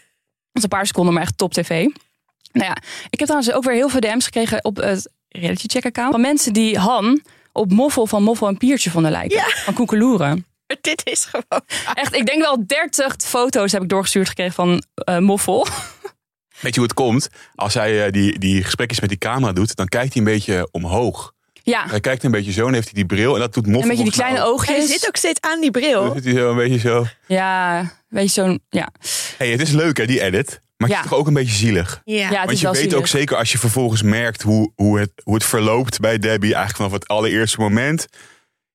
[0.52, 1.68] is een paar seconden, maar echt top tv.
[2.52, 2.76] Nou ja,
[3.10, 6.10] ik heb trouwens ook weer heel veel DM's gekregen op het reality check account.
[6.12, 9.36] Van mensen die Han op Moffel van Moffel en Piertje vonden lijken.
[9.36, 9.48] Ja.
[9.48, 10.46] Van Koekeloeren.
[10.80, 11.62] Dit is gewoon...
[11.94, 15.66] Echt, ik denk wel 30 foto's heb ik doorgestuurd gekregen van eh, Moffel.
[16.60, 17.28] Weet je hoe het komt?
[17.54, 20.68] Als hij eh, die, die gesprekjes met die camera doet, dan kijkt hij een beetje
[20.70, 21.32] omhoog.
[21.68, 23.82] Ja, Hij kijkt een beetje zo en heeft hij die bril en dat doet Moffel
[23.82, 24.66] een beetje die kleine ook.
[24.66, 24.90] Hij oogjes.
[24.90, 26.04] zit ook steeds aan die bril.
[26.04, 27.06] Dan zit hij zo een beetje zo.
[27.26, 28.60] Ja, weet je zo'n...
[28.68, 28.88] Ja,
[29.38, 30.60] hey, het is leuk hè, die edit.
[30.76, 31.02] Maar het Ja.
[31.04, 32.00] is toch ook een beetje zielig.
[32.04, 32.14] Ja.
[32.16, 32.98] ja het Want is je wel weet zielig.
[32.98, 36.76] ook zeker als je vervolgens merkt hoe, hoe, het, hoe het verloopt bij Debbie, eigenlijk
[36.76, 38.06] vanaf het allereerste moment.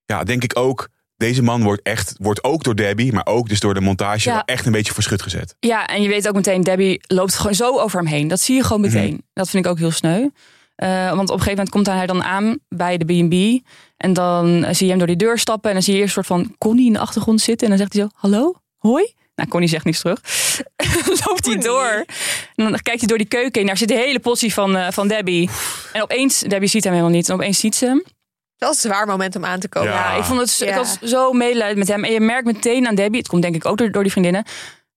[0.06, 3.60] Ja, denk ik ook, deze man wordt echt, wordt ook door Debbie, maar ook dus
[3.60, 4.36] door de montage, Ja.
[4.36, 5.56] wel echt een beetje voor schut gezet.
[5.60, 8.28] Ja, en je weet ook meteen, Debbie loopt gewoon zo over hem heen.
[8.28, 9.12] Dat zie je gewoon meteen.
[9.14, 9.20] Mhm.
[9.34, 10.28] Dat vind ik ook heel sneu.
[10.76, 13.68] Eh, want op een gegeven moment komt hij dan aan bij de B&B.
[13.98, 15.70] En dan zie je hem door die deur stappen.
[15.70, 17.64] En dan zie je eerst een soort van Connie in de achtergrond zitten.
[17.70, 19.14] En dan zegt hij zo, hallo, hoi.
[19.36, 20.22] Nou, Connie zegt niets terug.
[21.26, 22.06] Loopt hij door.
[22.56, 23.66] En dan kijkt hij door die keuken heen.
[23.66, 25.50] Daar zit de hele possie van, eh, van Debbie.
[25.94, 27.30] En opeens, Debbie ziet hem helemaal niet.
[27.30, 28.04] En opeens ziet ze hem.
[28.58, 29.90] Dat is een zwaar moment om aan te komen.
[29.90, 30.12] Ja.
[30.12, 32.04] Ja, ik vond het ik was zo medelijden met hem.
[32.04, 34.44] En je merkt meteen aan Debbie, het komt denk ik ook door, door die vriendinnen.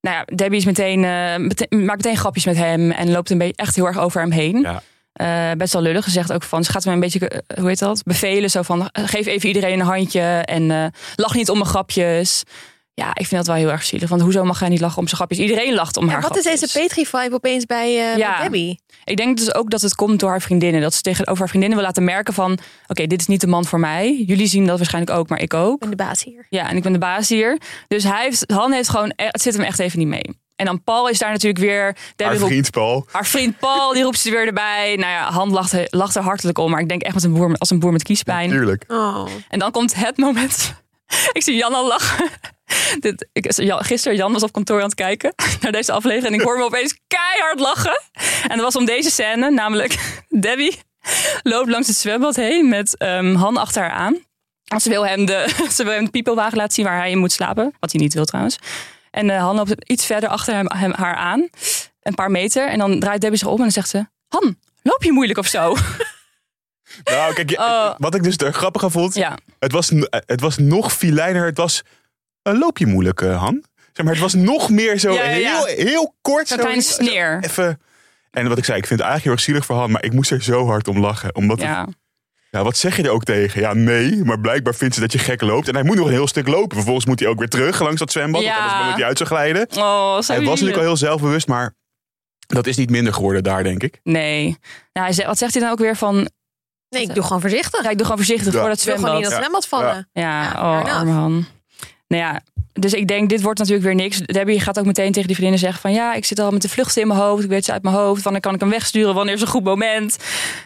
[0.01, 3.39] Nou ja, Debbie is meteen, eh, meteen, maakt meteen grapjes met hem en loopt een
[3.39, 4.61] beetje echt heel erg over hem heen.
[4.61, 4.83] Ja.
[5.17, 7.79] Eh, best wel lullig gezegd ook van, ze gaat hem een beetje, eh, hoe heet
[7.79, 8.51] dat, bevelen.
[8.51, 12.43] Zo van, eh, geef even iedereen een handje en lach niet om mijn grapjes.
[12.95, 14.09] Ja, ik vind dat wel heel erg zielig.
[14.09, 15.39] Want hoezo mag hij niet lachen om zijn grapjes?
[15.39, 18.17] Iedereen lacht om haar En wat is deze Petri-vibe opeens bij, Ja.
[18.17, 18.81] bij Debbie?
[19.05, 20.81] Ik denk dus ook dat het komt door haar vriendinnen.
[20.81, 22.59] Dat ze tegenover haar vriendinnen wil laten merken van...
[22.87, 24.25] oké, dit is niet de man voor mij.
[24.27, 25.75] Jullie zien dat waarschijnlijk ook, maar ik ook.
[25.75, 26.47] Ik ben de baas hier.
[26.49, 27.59] Ja, en ik ben de baas hier.
[27.89, 29.13] Dus hij heeft, Han heeft gewoon...
[29.17, 30.45] Het zit hem echt even niet mee.
[30.57, 31.83] En dan Paul is daar natuurlijk weer...
[31.83, 33.07] Haar Debbie vriend Paul.
[33.11, 34.97] haar vriend Paul, die roept ze weer erbij.
[34.97, 36.71] Nou ja, Han lacht, lacht er hartelijk om.
[36.71, 38.51] Maar ik denk echt met een boer, als een boer met kiespijn.
[38.51, 38.85] Tuurlijk.
[38.89, 39.27] Oh.
[39.49, 40.75] En dan komt het moment.
[41.33, 42.29] ik zie Jan al lachen.
[43.01, 46.35] Dit, ik, Jan, gisteren Jan was op kantoor aan het kijken naar deze aflevering.
[46.35, 48.03] En ik hoor me opeens keihard lachen.
[48.43, 50.79] En dat was om deze scène, namelijk Debbie
[51.43, 54.17] loopt langs het zwembad heen met ehm, Han achter haar aan.
[54.81, 57.33] Ze wil hem de, ze wil hem de piepelwagen laten zien waar hij in moet
[57.33, 57.75] slapen.
[57.81, 58.59] Wat hij niet wil trouwens.
[59.17, 61.49] En eh, Han loopt iets verder achter hem, hem, haar aan.
[62.03, 62.69] Een paar meter.
[62.69, 64.07] En dan draait Debbie zich om en dan zegt ze...
[64.29, 65.75] Han, loop je moeilijk of zo?
[67.05, 67.95] Nou, kijk, Oh.
[67.99, 69.15] wat ik dus er grappig aan vond.
[69.15, 71.45] ja, Het, was, n- het was nog filijner.
[71.47, 71.83] Het was
[72.43, 73.65] een loopje moeilijk, eh, Han.
[73.93, 75.65] Zeg maar, het was nog meer zo Ja, ja, ja.
[75.65, 76.49] Heel, heel kort.
[76.49, 77.39] zo'n zo- sneer.
[77.45, 77.81] Even.
[78.31, 79.91] En wat ik zei, ik vind het eigenlijk heel erg zielig voor Han.
[79.91, 81.35] Maar ik moest er zo hard om lachen.
[81.35, 81.69] Omdat het-
[82.57, 82.63] Ja.
[82.63, 83.61] Wat zeg je er ook tegen?
[83.61, 85.69] Ja, nee, maar blijkbaar vindt ze dat je gek loopt.
[85.69, 86.77] En hij moet nog een heel stuk lopen.
[86.77, 88.43] Vervolgens moet hij ook weer terug langs dat zwembad.
[88.43, 88.49] Ja.
[88.49, 89.67] Want anders moet hij uit zou glijden.
[89.77, 91.75] Oh, zo Hij was natuurlijk al heel zelfbewust, maar
[92.47, 94.01] dat is niet minder geworden daar, denk ik.
[94.03, 94.45] Nee.
[94.93, 96.29] Nou, hij zegt, wat zegt hij dan ook weer van...
[96.89, 97.83] Nee, ik doe gewoon voorzichtig.
[97.83, 98.61] Ja, ik doe gewoon voorzichtig Ja.
[98.61, 99.53] voor dat Ik wil gewoon niet in zwembad.
[99.53, 100.09] dat zwembad vallen.
[100.13, 101.47] Ja, oh, arme Han.
[102.09, 102.41] Nou ja,
[102.73, 104.19] dus ik denk, dit wordt natuurlijk weer niks.
[104.19, 105.93] Debbie gaat ook meteen tegen die vriendinnen zeggen van...
[105.93, 107.45] ja, ik zit al met de vluchten in mijn hoofd.
[107.45, 108.23] Ik weet ze uit mijn hoofd.
[108.23, 109.15] Wanneer kan ik hem wegsturen?
[109.15, 110.17] Wanneer is een goed moment?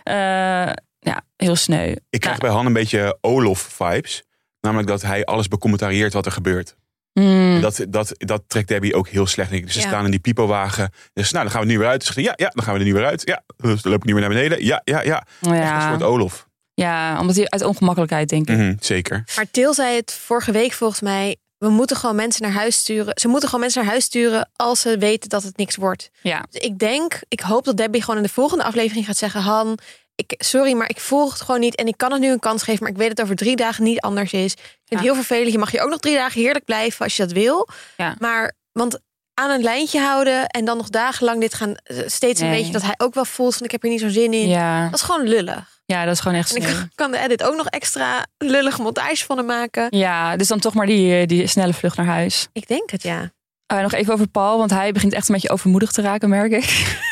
[0.03, 1.95] Eh, ja, heel sneu.
[2.11, 4.23] Ik krijg Nou, bij Han een beetje Olof-vibes.
[4.61, 6.77] Namelijk dat hij alles becommentarieert wat er gebeurt.
[7.13, 9.53] mm, Dat, dat, dat trekt Debbie ook heel slecht.
[9.53, 9.73] ik.
[9.73, 9.87] Ze Ja.
[9.87, 10.91] staan in die pipowagen.
[11.13, 12.05] Dus nou, dan gaan we er nu weer uit.
[12.05, 13.23] Ze zegt, ja, ja, dan gaan we er nu weer uit.
[13.25, 14.65] Ja, dus dan loop ik niet meer naar beneden.
[14.65, 15.17] Ja, ja, ja.
[15.41, 16.49] Echt een ja, soort Olof.
[16.75, 18.57] ja, omdat hij uit ongemakkelijkheid, denk ik.
[18.57, 19.25] Mhm, zeker.
[19.37, 21.37] Maar Til zei het vorige week volgens mij.
[21.59, 23.13] We moeten gewoon mensen naar huis sturen.
[23.21, 26.11] Ze moeten gewoon mensen naar huis sturen als ze weten dat het niks wordt.
[26.23, 29.41] Ja, Dus ik denk, ik hoop dat Debbie gewoon in de volgende aflevering gaat zeggen:
[29.41, 29.79] Han,
[30.27, 31.75] ik, sorry, maar ik volg het gewoon niet.
[31.75, 33.57] En ik kan het nu een kans geven, maar ik weet dat het over drie
[33.57, 34.53] dagen niet anders is.
[34.53, 35.53] Ik vind het heel vervelend.
[35.53, 37.69] Je mag hier ook nog drie dagen heerlijk blijven als je dat wil.
[37.97, 38.15] Ja.
[38.19, 38.99] Maar, want
[39.35, 42.83] aan een lijntje houden en dan nog dagenlang dit gaan, eh, steeds een beetje dat
[42.83, 44.49] hij ook wel voelt van ik heb er niet zo'n zin in.
[44.49, 45.81] ja, Dat is gewoon lullig.
[45.85, 46.73] ja, dat is gewoon echt En sneu.
[46.75, 49.87] ik kan de edit ook nog extra lullige montage van hem maken.
[49.91, 52.49] Ja, dus dan toch maar die, eh, die snelle vlucht naar huis.
[52.53, 53.31] Ik denk het, ja.
[53.73, 56.53] Uh, nog even over Paul, want hij begint echt een beetje overmoedig te raken, merk
[56.53, 56.65] ik.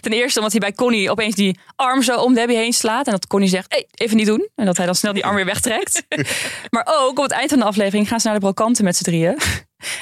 [0.00, 3.06] Ten eerste omdat hij bij Connie opeens die arm zo om Debbie heen slaat.
[3.06, 4.48] En dat Connie zegt, hey, even niet doen.
[4.54, 6.02] En dat hij dan snel die arm weer wegtrekt.
[6.70, 9.04] maar ook op het eind van de aflevering gaan ze naar de brokanten met z'n
[9.04, 9.38] drieën.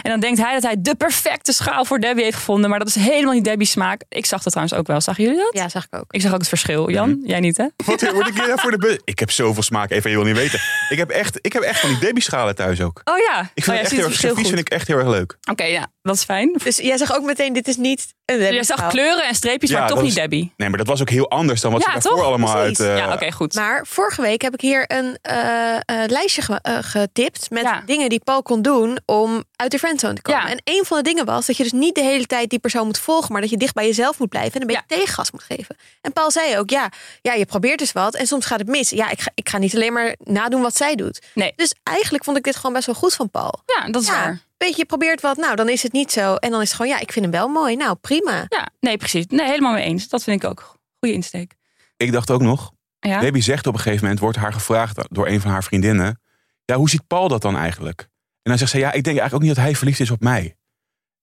[0.02, 2.70] En dan denkt hij dat hij de perfecte schaal voor Debbie heeft gevonden.
[2.70, 4.02] Maar dat is helemaal niet Debbie's smaak.
[4.08, 5.00] Ik zag dat trouwens ook wel.
[5.00, 5.50] Zagen jullie dat?
[5.54, 6.04] Ja, zag ik ook.
[6.12, 6.90] Ik zag ook het verschil.
[6.90, 7.66] Jan, jij niet hè?
[7.86, 8.98] Wat word ik hier voor de bus?
[9.04, 10.60] Ik heb zoveel smaak, even je wil niet weten.
[10.88, 13.00] Ik heb echt, ik heb echt van die Debbie-schalen thuis ook.
[13.04, 13.40] Oh ja.
[13.40, 14.54] Ik oh, vind ja, het echt heel het erg, verschil servies goed.
[14.54, 15.36] vind ik echt heel erg leuk.
[15.50, 16.58] Oké, ja, dat is fijn.
[16.64, 18.90] Dus jij zag ook meteen, dit is niet een Jij Debbie zag schaal.
[18.90, 20.52] kleuren en streepjes, Ja, maar toch niet is- Debbie.
[20.56, 22.24] Nee, maar dat was ook heel anders dan wat Ja, ze daarvoor toch?
[22.24, 22.80] allemaal uit...
[22.80, 23.54] eh, ja, oké, goed.
[23.54, 27.82] Maar vorige week heb ik hier een eh, eh, lijstje ge- eh, getipt met Ja.
[27.86, 30.40] dingen die Paul kon doen om uit de friendzone te komen.
[30.42, 30.48] Ja.
[30.50, 32.86] En een van de dingen was dat je dus niet de hele tijd die persoon
[32.86, 35.42] moet volgen, maar dat je dicht bij jezelf moet blijven en een beetje tegengas moet
[35.42, 35.76] geven.
[36.00, 36.90] En Paul zei ook, ja,
[37.22, 38.90] ja, je probeert dus wat en soms gaat het mis.
[38.90, 41.22] Ja, ik ga, ik ga niet alleen maar nadoen wat zij doet.
[41.34, 41.52] Nee.
[41.56, 43.62] Dus eigenlijk vond ik dit gewoon best wel goed van Paul.
[43.66, 44.40] Ja, dat is Ja, waar.
[44.56, 46.34] weet je, je probeert wat, nou dan is het niet zo.
[46.34, 47.76] En dan is het gewoon, ja, ik vind hem wel mooi.
[47.76, 48.44] Nou, prima.
[48.48, 49.26] Ja, nee, precies.
[49.26, 50.08] Nee, helemaal mee eens.
[50.08, 50.76] Dat vind ik ook.
[50.98, 51.54] Goede insteek.
[51.96, 52.70] Ik dacht ook nog,
[53.00, 53.20] Ja?
[53.20, 56.20] Debbie zegt op een gegeven moment, wordt haar gevraagd door een van haar vriendinnen.
[56.64, 58.08] Ja, hoe ziet Paul dat dan eigenlijk?
[58.42, 60.20] En dan zegt ze, ja, ik denk eigenlijk ook niet dat hij verliefd is op
[60.20, 60.56] mij.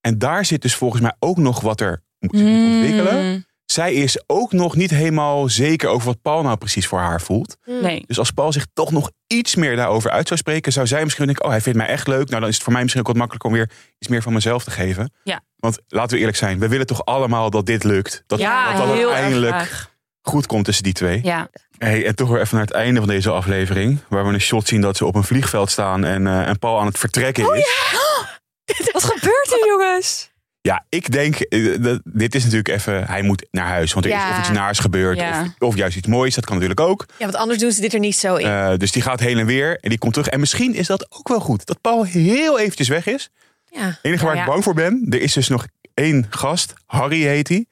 [0.01, 3.25] En daar zit dus volgens mij ook nog wat er moet ontwikkelen.
[3.25, 7.21] Mm, Zij is ook nog niet helemaal zeker over wat Paul nou precies voor haar
[7.21, 7.57] voelt.
[7.65, 8.03] nee.
[8.07, 11.25] Dus als Paul zich toch nog iets meer daarover uit zou spreken, zou zij misschien
[11.25, 12.27] denken: Oh, hij vindt mij echt leuk.
[12.29, 14.33] Nou, dan is het voor mij misschien ook wat makkelijker om weer iets meer van
[14.33, 15.11] mezelf te geven.
[15.23, 15.41] Ja.
[15.55, 18.23] Want laten we eerlijk zijn, we willen toch allemaal dat dit lukt.
[18.27, 19.95] Dat, Ja, dat dat heel uiteindelijk erg graag.
[20.27, 21.19] Goed komt tussen die twee.
[21.23, 21.49] Ja.
[21.77, 23.99] Hey, en toch weer even naar het einde van deze aflevering.
[24.09, 26.79] Waar we een shot zien dat ze op een vliegveld staan en, eh, en Paul
[26.79, 27.65] aan het vertrekken Oh, is.
[28.93, 30.31] Wat gebeurt er, jongens?
[30.61, 33.93] Ja, ik denk, eh, dat- dit is natuurlijk even, hij moet naar huis.
[33.93, 34.25] Want er Ja.
[34.25, 35.17] is of iets naars gebeurd.
[35.17, 35.41] Ja.
[35.41, 37.05] Of, of juist iets moois, dat kan natuurlijk ook.
[37.17, 38.45] Ja, want anders doen ze dit er niet zo in.
[38.47, 40.27] Eh, dus die gaat heen en weer en die komt terug.
[40.29, 41.65] En misschien is dat ook wel goed.
[41.65, 43.29] Dat Paul heel eventjes weg is.
[43.69, 43.81] Ja.
[43.85, 44.51] Het enige waar Ja, ik ja.
[44.51, 47.65] bang voor ben, er is dus nog één gast, Harry heet hij,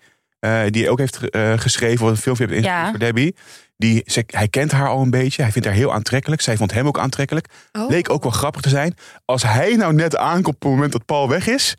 [0.46, 2.90] eh, die ook heeft eh, geschreven, wat een filmpje heeft ingestuurd Ja.
[2.90, 3.36] voor Debbie.
[3.78, 6.42] Die, ze, hij kent haar al een beetje, hij vindt haar heel aantrekkelijk.
[6.42, 7.48] Zij vond hem ook aantrekkelijk.
[7.72, 7.90] Oh.
[7.90, 8.96] Leek ook wel grappig te zijn.
[9.26, 11.76] Als hij nou net aankomt op het moment dat Paul weg is,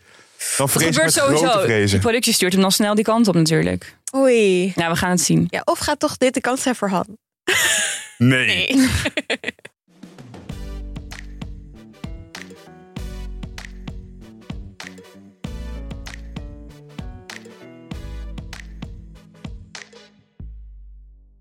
[0.56, 1.60] dan vrees gebeurt grote sowieso.
[1.60, 2.00] Vrezen.
[2.00, 3.96] productie stuurt hem dan snel die kant op natuurlijk.
[4.16, 4.72] Oei.
[4.74, 5.46] Nou, we gaan het zien.
[5.50, 7.06] Ja, of gaat toch dit de kans zijn voor Han?
[8.18, 8.66] Nee.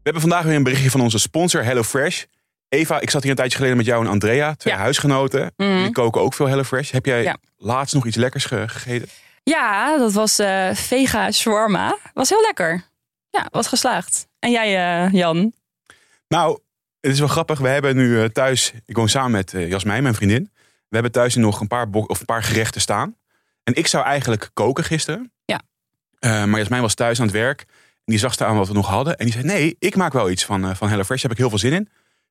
[0.05, 2.23] We hebben vandaag weer een berichtje van onze sponsor HelloFresh.
[2.69, 4.79] Eva, ik zat hier een tijdje geleden met jou en Andrea, twee Ja.
[4.79, 5.53] huisgenoten.
[5.57, 5.81] Mhm.
[5.83, 6.91] Die koken ook veel HelloFresh.
[6.91, 7.37] Heb jij Ja.
[7.57, 9.09] laatst nog iets lekkers ge- gegeten?
[9.43, 11.97] Ja, dat was eh vega shawarma.
[12.13, 12.83] Was heel lekker.
[13.29, 14.27] Ja, was geslaagd.
[14.39, 15.53] En jij, eh, Jan?
[16.27, 16.59] Nou,
[17.01, 17.59] het is wel grappig.
[17.59, 20.51] We hebben nu eh, thuis, ik woon samen met Jasmijn, mijn vriendin.
[20.63, 23.15] We hebben thuis nu nog een paar, of een paar gerechten staan.
[23.63, 25.31] En ik zou eigenlijk koken gisteren.
[25.45, 25.61] Ja.
[26.19, 27.65] Maar Jasmijn was thuis aan het werk.
[28.05, 29.17] En die zag staan wat we nog hadden.
[29.17, 31.21] En die zei, nee, ik maak wel iets van, eh van HelloFresh.
[31.21, 31.89] Daar heb ik heel veel zin in.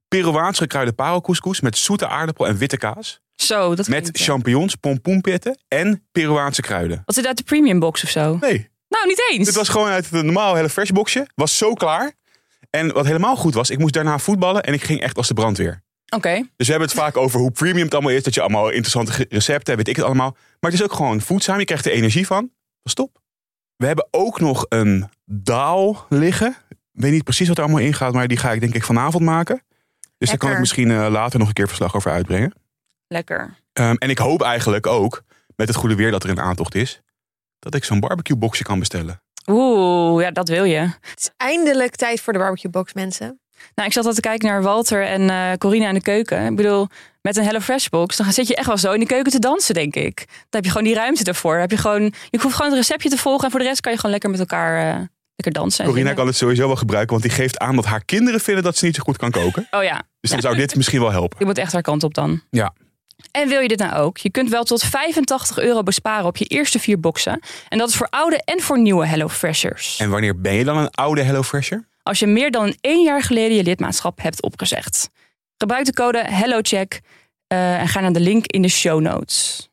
[0.08, 3.20] Peruaans gekruide parelcouscous met zoete aardappel en witte kaas.
[3.34, 7.02] Zo, dat Met champignons, pompoenpitten en Peruaanse kruiden.
[7.04, 8.36] Wat zit uit de premium box of zo?
[8.40, 9.44] Nee, Nou, niet eens.
[9.46, 11.26] dit was gewoon uit het normale HelloFresh boxje.
[11.34, 12.12] Was zo klaar.
[12.70, 14.62] En wat helemaal goed was, ik moest daarna voetballen.
[14.62, 15.82] En ik ging echt als de brandweer.
[16.14, 16.34] Oké.
[16.56, 18.22] Dus we hebben het vaak over hoe premium het allemaal is.
[18.22, 20.36] Dat je allemaal interessante recepten hebt, weet ik het allemaal.
[20.60, 21.58] Maar het is ook gewoon voedzaam.
[21.58, 22.40] Je krijgt er energie van.
[22.40, 22.50] Dat
[22.82, 23.18] is top.
[23.76, 26.56] We hebben ook nog een daal liggen.
[26.68, 28.84] Ik weet niet precies wat er allemaal in gaat, maar die ga ik denk ik
[28.84, 29.62] vanavond maken.
[30.18, 32.52] Dus daar kan ik misschien eh, later nog een keer verslag over uitbrengen.
[33.06, 33.54] Lekker.
[33.72, 35.22] Ehm, en ik hoop eigenlijk ook,
[35.56, 37.00] met het goede weer dat er in aantocht is,
[37.58, 39.22] dat ik zo'n barbecue boxje kan bestellen.
[39.46, 40.78] Oeh, ja, dat wil je.
[40.78, 43.40] Het is eindelijk tijd voor de barbecue box, mensen.
[43.74, 46.46] Nou, ik zat al te kijken naar Walter en eh Corina in de keuken.
[46.46, 46.88] Ik bedoel,
[47.22, 49.74] met een HelloFresh box, dan zit je echt wel zo in de keuken te dansen,
[49.74, 50.16] denk ik.
[50.26, 51.52] Dan heb je gewoon die ruimte ervoor.
[51.52, 53.80] Dan heb je gewoon, je hoeft gewoon het receptje te volgen en voor de rest
[53.80, 55.00] kan je gewoon lekker met elkaar eh,
[55.36, 55.84] lekker dansen.
[55.84, 58.64] en Corina kan het sowieso wel gebruiken, want die geeft aan dat haar kinderen vinden
[58.64, 59.66] dat ze niet zo goed kan koken.
[59.70, 61.36] Oh ja, Dus dan zou dit misschien wel helpen.
[61.38, 62.42] je moet echt haar kant op dan.
[62.50, 62.74] Ja.
[63.30, 64.16] En wil je dit nou ook?
[64.18, 67.40] Je kunt wel tot 85 euro besparen op je eerste vier boxen.
[67.68, 69.96] En dat is voor oude en voor nieuwe HelloFreshers.
[69.98, 71.84] En wanneer ben je dan een oude HelloFresher?
[72.04, 75.08] Als je meer dan één jaar geleden je lidmaatschap hebt opgezegd.
[75.56, 77.00] Gebruik de code HelloCheck
[77.46, 79.68] eh, en ga naar de link in de show notes.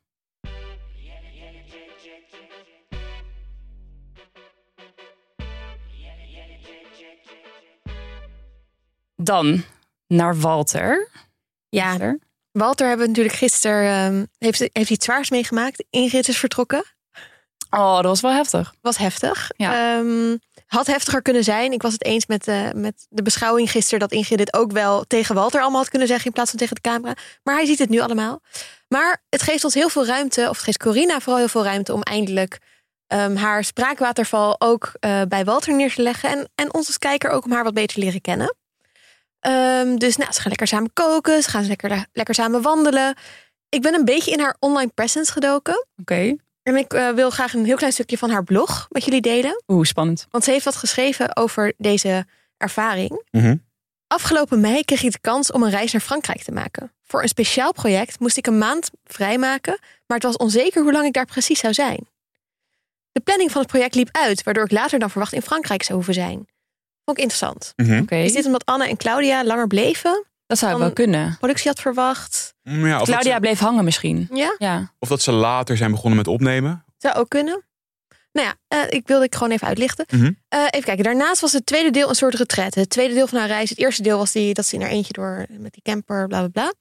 [9.15, 9.63] Dan
[10.07, 11.09] naar Walter.
[11.69, 12.19] Ja, Walter.
[12.51, 14.13] Walter hebben we natuurlijk gisteren...
[14.13, 15.85] ehm, heeft, heeft iets zwaars meegemaakt.
[15.89, 16.83] Ingrid is vertrokken.
[17.71, 18.73] Oh, dat was wel heftig.
[18.81, 19.51] Was heftig.
[19.55, 19.97] Ja.
[19.97, 21.71] Ehm, had heftiger kunnen zijn.
[21.71, 23.99] Ik was het eens met, eh, met de beschouwing gisteren...
[23.99, 26.25] dat Ingrid dit ook wel tegen Walter allemaal had kunnen zeggen...
[26.25, 27.15] in plaats van tegen de camera.
[27.43, 28.41] Maar hij ziet het nu allemaal.
[28.87, 30.41] Maar het geeft ons heel veel ruimte...
[30.49, 31.93] of het geeft Corina vooral heel veel ruimte...
[31.93, 32.59] om eindelijk
[33.07, 36.29] ehm, haar spraakwaterval ook eh, bij Walter neer te leggen.
[36.29, 38.55] En, en ons als kijker ook om haar wat beter te leren kennen.
[39.39, 41.43] Ehm, dus nou, ze gaan lekker samen koken.
[41.43, 43.15] Ze gaan lekker, lekker samen wandelen.
[43.69, 45.87] Ik ben een beetje in haar online presence gedoken.
[46.01, 46.35] Oké.
[46.63, 49.63] En ik eh, wil graag een heel klein stukje van haar blog met jullie delen.
[49.67, 50.27] Oeh, spannend.
[50.29, 52.25] Want ze heeft wat geschreven over deze
[52.57, 53.23] ervaring.
[53.31, 53.55] Mhm.
[54.07, 56.91] Afgelopen mei kreeg ik de kans om een reis naar Frankrijk te maken.
[57.03, 61.05] Voor een speciaal project moest ik een maand vrijmaken, maar het was onzeker hoe lang
[61.05, 62.07] ik daar precies zou zijn.
[63.11, 65.93] De planning van het project liep uit, waardoor ik later dan verwacht in Frankrijk zou
[65.93, 66.35] hoeven zijn.
[67.05, 67.73] Vond ik interessant.
[67.75, 68.01] Mhm.
[68.01, 68.15] Oké.
[68.15, 70.25] Is dit omdat Anne en Claudia langer bleven?
[70.51, 71.35] Dat zou wel kunnen.
[71.39, 72.53] Productie had verwacht?
[72.63, 74.27] Mm, Ja, Claudia ze, bleef hangen misschien.
[74.33, 74.93] Ja, Ja.
[74.99, 76.85] of dat ze later zijn begonnen met opnemen.
[76.97, 77.63] zou ook kunnen.
[78.31, 80.05] Nou ja, eh, ik wilde ik gewoon even uitlichten.
[80.09, 80.31] Mhm.
[80.47, 82.79] Eh, even kijken, daarnaast was het tweede deel een soort retraite.
[82.79, 83.69] Het tweede deel van haar reis.
[83.69, 86.39] Het eerste deel was die, dat ze in haar eentje door met die camper, bla
[86.39, 86.73] bla bla.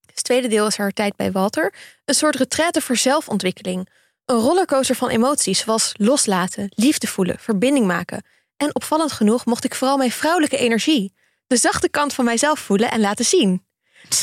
[0.00, 1.74] Dus het tweede deel is haar tijd bij Walter.
[2.04, 3.88] Een soort retraite voor zelfontwikkeling.
[4.24, 8.24] Een rollercoaster van emoties, zoals loslaten, liefde voelen, verbinding maken.
[8.56, 11.14] En opvallend genoeg mocht ik vooral mijn vrouwelijke energie,
[11.50, 13.64] de zachte kant van mijzelf voelen en laten zien.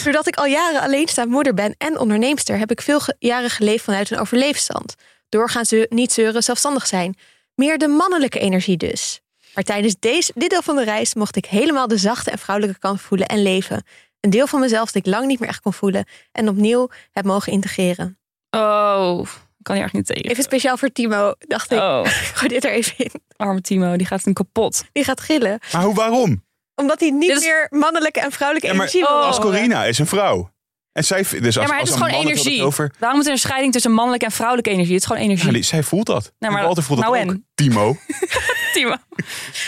[0.03, 3.83] Doordat ik al jaren alleenstaand moeder ben en onderneemster, heb ik veel ge- jaren geleefd
[3.83, 4.95] vanuit een overleefstand.
[5.29, 7.15] Doorgaans ze niet zeuren, zelfstandig zijn.
[7.55, 9.19] Meer de mannelijke energie dus.
[9.53, 12.79] Maar tijdens deze, dit deel van de reis mocht ik helemaal de zachte en vrouwelijke
[12.79, 13.83] kant voelen en leven.
[14.19, 17.25] Een deel van mezelf dat ik lang niet meer echt kon voelen en opnieuw heb
[17.25, 18.17] mogen integreren.
[18.49, 19.19] Oh,
[19.57, 20.23] ik kan hier echt niet tegen.
[20.29, 21.77] Even speciaal voor Timo, dacht ik.
[21.79, 22.05] Oh,
[22.37, 23.11] Gooi dit er even in.
[23.35, 24.83] arme Timo, die gaat hem kapot.
[24.91, 25.59] Die gaat gillen.
[25.71, 26.45] Maar hoe, waarom?
[26.81, 29.17] Omdat hij niet Dit is- meer mannelijke en vrouwelijke Ja, maar energie wil.
[29.19, 29.25] Oh.
[29.25, 30.51] Als Corina is een vrouw.
[30.91, 32.63] En zij, dus als, Ja, maar het als is een gewoon man het energie.
[32.63, 34.93] Over, Waarom is er een scheiding tussen mannelijke en vrouwelijke energie?
[34.93, 35.47] Het is gewoon energie.
[35.47, 36.31] ja, die- zij voelt dat.
[36.39, 37.29] maar en Walter voelt nou dat ook.
[37.31, 37.45] en?
[37.55, 37.97] Timo.
[38.73, 38.95] Timo.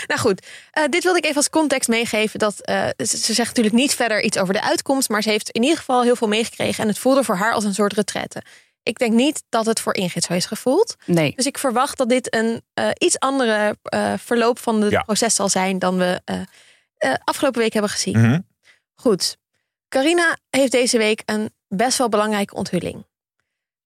[0.06, 2.38] Nou goed, eh, dit wilde ik even als context meegeven.
[2.38, 5.08] Dat, eh, ze, ze zegt natuurlijk niet verder iets over de uitkomst.
[5.08, 6.82] Maar ze heeft in ieder geval heel veel meegekregen.
[6.82, 8.42] En het voelde voor haar als een soort retraite.
[8.82, 10.96] ik denk niet dat het voor Ingrid zo is gevoeld.
[11.06, 11.32] Nee.
[11.36, 15.02] Dus ik verwacht dat dit een eh, iets andere eh, verloop van het Ja.
[15.02, 16.36] proces zal zijn dan we eh,
[17.00, 18.20] eh, afgelopen week hebben gezien.
[18.20, 18.40] Mhm.
[18.94, 19.36] Goed.
[19.88, 23.06] Carina heeft deze week een best wel belangrijke onthulling.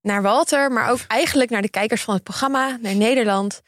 [0.00, 3.60] Naar Walter, maar ook eigenlijk naar de kijkers van het programma, naar Nederland.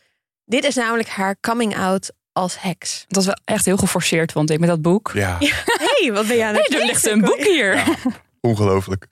[0.45, 3.05] Dit is namelijk haar coming out als heks.
[3.07, 5.11] Het was wel echt heel geforceerd, vond ik, met dat boek.
[5.15, 7.85] Ja, hey, wat ben je aan het Hey, er ligt een boek hier.
[8.41, 9.07] ongelooflijk.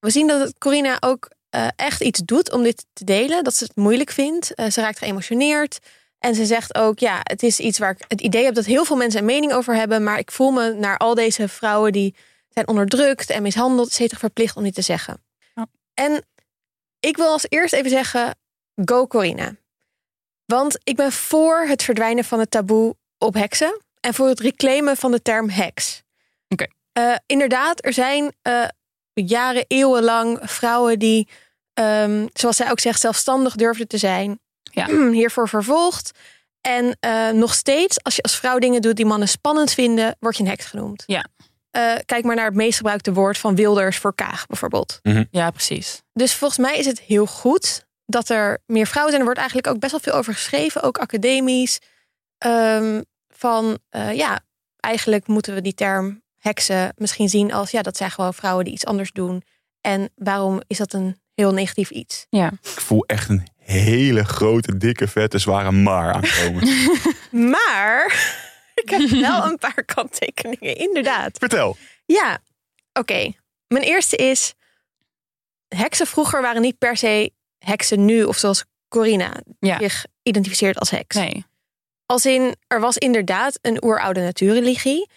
[0.00, 3.44] We zien dat Corina ook eh, echt iets doet om dit te delen.
[3.44, 4.54] Dat ze het moeilijk vindt.
[4.54, 5.78] Eh, ze raakt geëmotioneerd.
[6.18, 8.84] En ze zegt ook, ja, het is iets waar ik het idee heb dat heel
[8.84, 10.02] veel mensen een mening over hebben.
[10.02, 12.14] Maar ik voel me naar al deze vrouwen die
[12.48, 15.22] zijn onderdrukt en mishandeld, zeker verplicht om dit te zeggen.
[15.54, 15.66] Ja.
[15.94, 16.26] En
[17.00, 18.38] ik wil als eerst even zeggen,
[18.84, 19.56] go Corina.
[20.44, 23.80] Want ik ben voor het verdwijnen van het taboe op heksen.
[24.00, 26.02] En voor het reclaimen van de term heks.
[26.48, 26.66] Oké.
[26.92, 28.68] Eh, inderdaad, er zijn eh,
[29.12, 31.28] jaren, eeuwenlang vrouwen die,
[31.74, 34.40] ehm, zoals zij ook zegt, zelfstandig durfden te zijn.
[34.86, 35.10] Ja.
[35.18, 36.10] Hiervoor vervolgd.
[36.60, 40.36] En eh, nog steeds, als je als vrouw dingen doet die mannen spannend vinden, word
[40.36, 41.02] je een heks genoemd.
[41.06, 41.24] Ja.
[41.70, 45.00] Eh, kijk maar naar het meest gebruikte woord van Wilders voor Kaag bijvoorbeeld.
[45.30, 46.02] Ja, precies.
[46.12, 49.26] Dus volgens mij is het heel goed dat er meer vrouwen zijn.
[49.26, 51.78] Er wordt eigenlijk ook best wel veel over geschreven, ook academisch.
[52.38, 54.40] Ehm, van eh, ja,
[54.80, 58.74] eigenlijk moeten we die term heksen misschien zien als ja, dat zijn gewoon vrouwen die
[58.74, 59.42] iets anders doen.
[59.80, 62.26] En waarom is dat een heel negatief iets?
[62.30, 62.46] Ja.
[62.46, 66.68] Ik voel echt een hele grote, dikke, vette, zware maar aankomen.
[67.50, 68.04] Maar
[68.74, 71.38] ik heb wel een paar kanttekeningen, inderdaad.
[71.38, 71.76] Vertel.
[72.06, 72.38] Ja,
[72.92, 73.32] oké.
[73.66, 74.54] Mijn eerste is:
[75.68, 79.78] heksen vroeger waren niet per se heksen nu, of zoals Corina Ja.
[79.78, 81.16] zich identificeert als heks.
[81.16, 81.44] Nee.
[82.06, 85.08] Als in, er was inderdaad een oeroude natuurreligie.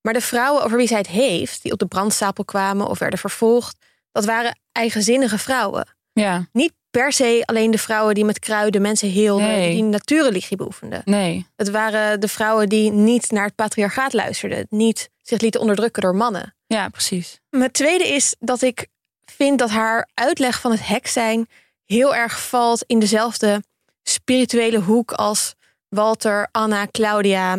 [0.00, 3.18] Maar de vrouwen over wie zij het heeft, die op de brandstapel kwamen of werden
[3.18, 3.76] vervolgd,
[4.12, 5.96] dat waren eigenzinnige vrouwen.
[6.12, 6.48] Ja.
[6.52, 9.70] Niet per se alleen de vrouwen die met kruiden mensen hielden, Nee.
[9.70, 11.02] die natuurreligie beoefenden.
[11.04, 11.46] Nee.
[11.56, 16.14] Het waren de vrouwen die niet naar het patriarchaat luisterden, niet zich lieten onderdrukken door
[16.14, 16.54] mannen.
[16.66, 17.40] Ja, precies.
[17.50, 18.86] Mijn tweede is dat ik
[19.24, 21.48] vind dat haar uitleg van het heks zijn
[21.84, 23.62] heel erg valt in dezelfde
[24.02, 25.54] spirituele hoek als
[25.88, 27.58] Walter, Anna, Claudia,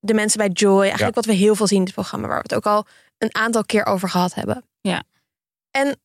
[0.00, 0.82] de mensen bij Joy.
[0.82, 2.86] Eigenlijk wat we heel veel zien in het programma, waar we het ook al
[3.18, 4.64] een aantal keer over gehad hebben.
[4.80, 5.02] Ja.
[5.70, 5.98] En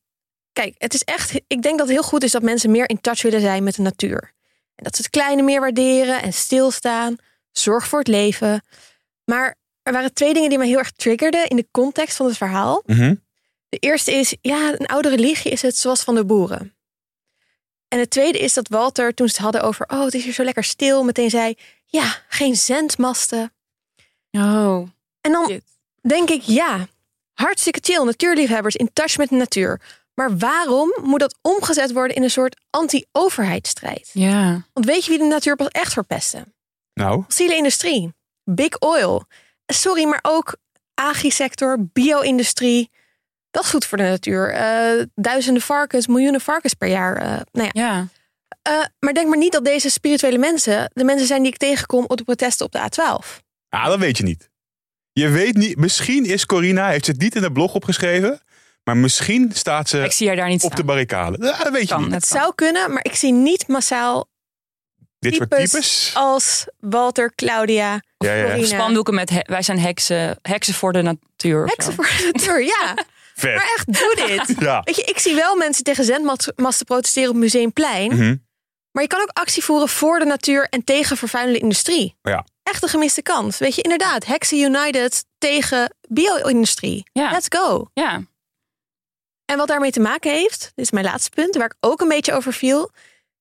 [0.54, 3.00] kijk, het is echt, ik denk dat het heel goed is dat mensen meer in
[3.00, 4.32] touch willen zijn met de natuur.
[4.74, 7.16] En dat ze het kleine meer waarderen en stilstaan.
[7.52, 8.64] Zorg voor het leven.
[9.24, 12.36] Maar er waren twee dingen die me heel erg triggerden in de context van het
[12.36, 12.82] verhaal.
[12.86, 13.14] Mhm.
[13.68, 16.74] De eerste is, ja, een oude religie is het zoals van de boeren.
[17.88, 20.32] En het tweede is dat Walter, toen ze het hadden over, oh, het is hier
[20.32, 21.54] zo lekker stil, meteen zei,
[21.86, 23.52] ja, geen zendmasten.
[24.30, 24.88] Oh.
[25.20, 25.64] En dan Shit.
[26.00, 26.88] denk ik, ja,
[27.32, 29.80] hartstikke chill, natuurliefhebbers in touch met de natuur.
[30.14, 34.10] Maar waarom moet dat omgezet worden in een soort anti-overheidsstrijd?
[34.12, 34.66] Ja.
[34.72, 36.54] Want weet je wie de natuur pas echt verpesten?
[36.94, 39.24] Nou, Fossiele industrie, big oil.
[39.66, 40.56] Sorry, maar ook
[40.94, 42.90] agrisector, bio-industrie.
[43.50, 44.50] Dat is goed voor de natuur.
[44.52, 47.16] Eh, duizenden varkens, miljoenen varkens per jaar.
[47.16, 47.82] eh, nou ja.
[47.82, 48.08] Ja.
[48.62, 52.04] Eh, maar denk maar niet dat deze spirituele mensen de mensen zijn die ik tegenkom
[52.06, 53.40] op de protesten op de A12.
[53.68, 54.50] ah, dat weet je niet.
[55.12, 58.40] Je weet niet, misschien is Corina, heeft ze het niet in de blog opgeschreven,
[58.84, 61.46] maar misschien staat ze Ik zie haar daar niet op de barricade.
[61.46, 62.12] Ja, dat weet je niet.
[62.12, 64.26] het zou kunnen, maar ik zie niet massaal
[65.18, 66.10] Dit soort types types.
[66.14, 68.64] als Walter, Claudia, Ja, ja.
[68.66, 71.64] Spandoeken met he- wij zijn heksen, heksen voor de natuur.
[71.64, 72.02] of Heksen zo.
[72.02, 72.94] voor de natuur, ja.
[73.34, 73.54] Vet.
[73.54, 74.54] Maar echt, doe dit.
[74.66, 74.80] Ja.
[74.84, 78.12] Weet je, ik zie wel mensen tegen zendmasten protesteren op Museumplein.
[78.16, 78.36] Mhm.
[78.92, 82.16] Maar je kan ook actie voeren voor de natuur en tegen vervuilende industrie.
[82.22, 82.44] Ja.
[82.62, 83.58] Echt een gemiste kans.
[83.58, 87.04] Weet je, inderdaad, Heksen United tegen bio-industrie.
[87.12, 87.30] Ja.
[87.30, 87.90] Let's go.
[87.94, 88.22] Ja.
[89.44, 92.08] En wat daarmee te maken heeft, dit is mijn laatste punt, waar ik ook een
[92.08, 92.90] beetje over viel,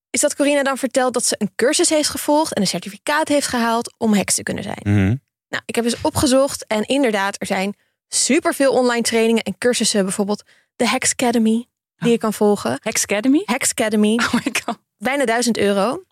[0.09, 3.47] is dat Corina dan vertelt dat ze een cursus heeft gevolgd en een certificaat heeft
[3.47, 4.79] gehaald om heks te kunnen zijn.
[4.83, 5.15] Mhm.
[5.49, 7.75] Nou, ik heb eens opgezocht en inderdaad, er zijn
[8.07, 10.43] superveel online trainingen en cursussen, bijvoorbeeld
[10.75, 12.77] de Hex Academy, die je kan volgen.
[12.81, 13.41] Hex Academy?
[13.45, 14.77] Hex Academy, Oh my god.
[14.97, 16.03] bijna 1000 euro.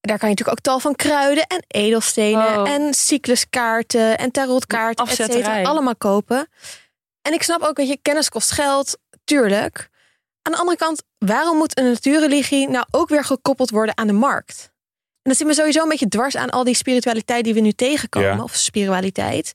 [0.00, 2.68] Daar kan je natuurlijk ook tal van kruiden en edelstenen Oh.
[2.70, 5.42] en cycluskaarten en tarotkaarten, et Afzetterij.
[5.42, 6.48] cetera, allemaal kopen.
[7.30, 9.88] En ik snap ook, weet je, kennis kost geld, tuurlijk.
[10.42, 14.12] Aan de andere kant, waarom moet een natuurreligie nou ook weer gekoppeld worden aan de
[14.12, 14.70] markt?
[15.22, 17.72] En dat zit me sowieso een beetje dwars aan al die spiritualiteit die we nu
[17.72, 18.42] tegenkomen, Ja.
[18.42, 19.52] of spiritualiteit.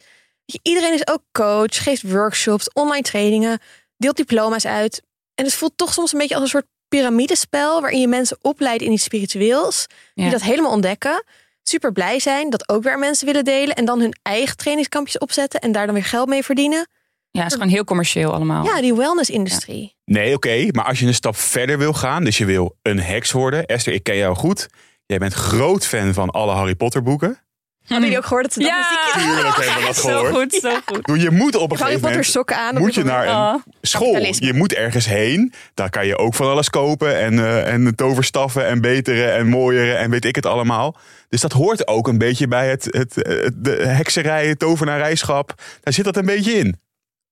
[0.62, 3.60] Iedereen is ook coach, geeft workshops, online trainingen,
[3.98, 5.02] deelt diploma's uit.
[5.34, 8.84] En het voelt toch soms een beetje als een soort piramidespel waarin je mensen opleidt
[8.84, 10.32] in iets spiritueels, die Ja.
[10.32, 11.24] dat helemaal ontdekken,
[11.64, 15.60] super blij zijn, dat ook weer mensen willen delen en dan hun eigen trainingskampjes opzetten
[15.60, 16.88] en daar dan weer geld mee verdienen.
[17.36, 18.66] Ja, het is gewoon heel commercieel allemaal.
[18.66, 19.96] Ja, die wellness-industrie.
[20.06, 20.68] Nee, oké.
[20.72, 23.66] maar als je een stap verder wil gaan, dus je wil een heks worden.
[23.66, 24.68] Esther, ik ken jou goed.
[25.06, 27.40] Jij bent groot fan van alle Harry Potter boeken.
[27.86, 28.78] Hebben jullie ook gehoord dat ze dat Ja.
[28.78, 30.34] muziekje Tuurlijk hebben we dat zo gehoord.
[30.52, 31.06] goed, zo goed.
[31.06, 32.78] Doe, Je moet op een gegeven moment sokken aan.
[32.78, 33.56] moet je naar een Oh.
[33.82, 34.18] school.
[34.32, 35.54] Je moet ergens heen.
[35.74, 37.20] Daar kan je ook van alles kopen.
[37.20, 40.98] En, eh, en toverstaffen en betere en mooiere en weet ik het allemaal.
[41.30, 45.54] Dus dat hoort ook een beetje bij het, het, het de hekserij, tovenarijschap.
[45.82, 46.80] Daar zit dat een beetje in.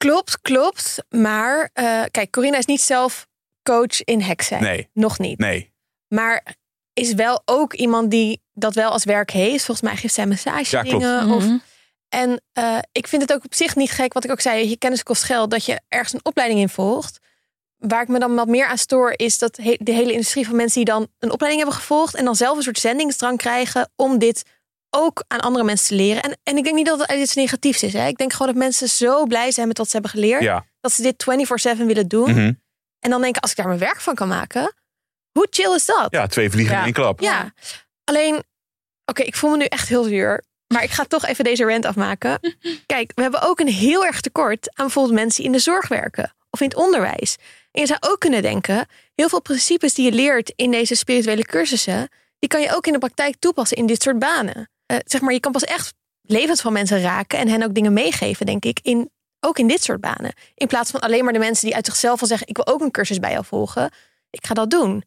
[0.08, 0.98] Klopt, klopt.
[1.10, 3.28] Maar eh, kijk, Corina is niet zelf
[3.64, 4.62] coach in heksen.
[4.62, 5.38] Nee, Nog niet.
[5.40, 5.74] nee.
[6.08, 6.56] Maar
[6.94, 9.66] is wel ook iemand die dat wel als werk heeft.
[9.66, 11.00] Volgens mij geeft zij massage Ja, klopt.
[11.04, 11.32] dingen.
[11.32, 11.58] Of, Mhm.
[12.10, 14.70] en eh, ik vind het ook op zich niet gek, wat ik ook zei.
[14.70, 17.20] Je kennis kost geld, dat je ergens een opleiding in volgt.
[17.78, 20.84] Waar ik me dan wat meer aan stoor, is dat de hele industrie van mensen
[20.86, 22.16] die dan een opleiding hebben gevolgd.
[22.16, 24.44] en dan zelf een soort zendingsdrang krijgen om dit
[24.94, 26.24] ook aan andere mensen te leren.
[26.24, 27.94] En, en ik denk niet dat het iets negatiefs is.
[27.94, 28.08] Hè.
[28.08, 30.42] Ik denk gewoon dat mensen zo blij zijn met wat ze hebben geleerd.
[30.42, 30.66] Ja.
[30.82, 31.26] Dat ze dit
[31.84, 32.30] 24-7 willen doen.
[32.32, 32.52] Mhm.
[33.00, 34.74] En dan denken, als ik daar mijn werk van kan maken,
[35.32, 36.08] hoe chill is dat?
[36.10, 36.80] ja, twee vliegen Ja.
[36.80, 37.20] in één klap.
[37.20, 37.54] Ja,
[38.04, 38.44] alleen,
[39.06, 40.44] oké, ik voel me nu echt heel zuur.
[40.74, 42.40] Maar ik ga toch even deze rant afmaken.
[42.86, 45.88] Kijk, we hebben ook een heel erg tekort aan bijvoorbeeld mensen die in de zorg
[45.88, 47.38] werken of in het onderwijs.
[47.72, 51.46] En je zou ook kunnen denken, heel veel principes die je leert in deze spirituele
[51.46, 54.70] cursussen, die kan je ook in de praktijk toepassen in dit soort banen.
[54.86, 57.94] Eh, zeg maar, je kan pas echt levens van mensen raken en hen ook dingen
[57.94, 60.34] meegeven, denk ik, in, ook in dit soort banen.
[60.56, 62.82] In plaats van alleen maar de mensen die uit zichzelf al zeggen, ik wil ook
[62.82, 63.92] een cursus bij jou volgen.
[64.30, 65.04] Ik ga dat doen.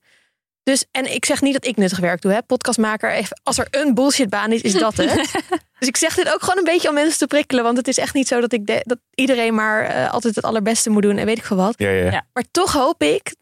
[0.63, 2.43] Dus, en ik zeg niet dat ik nuttig werk doe, hè.
[2.43, 5.31] Podcastmaker, even, als er een bullshitbaan is, is dat het.
[5.79, 7.65] dus ik zeg dit ook gewoon een beetje om mensen te prikkelen.
[7.65, 10.45] Want het is echt niet zo dat, ik de- dat iedereen maar eh, altijd het
[10.45, 11.75] allerbeste moet doen en weet ik veel wat.
[11.79, 12.11] Ja, ja.
[12.11, 12.27] Ja.
[12.33, 13.35] Maar toch hoop ik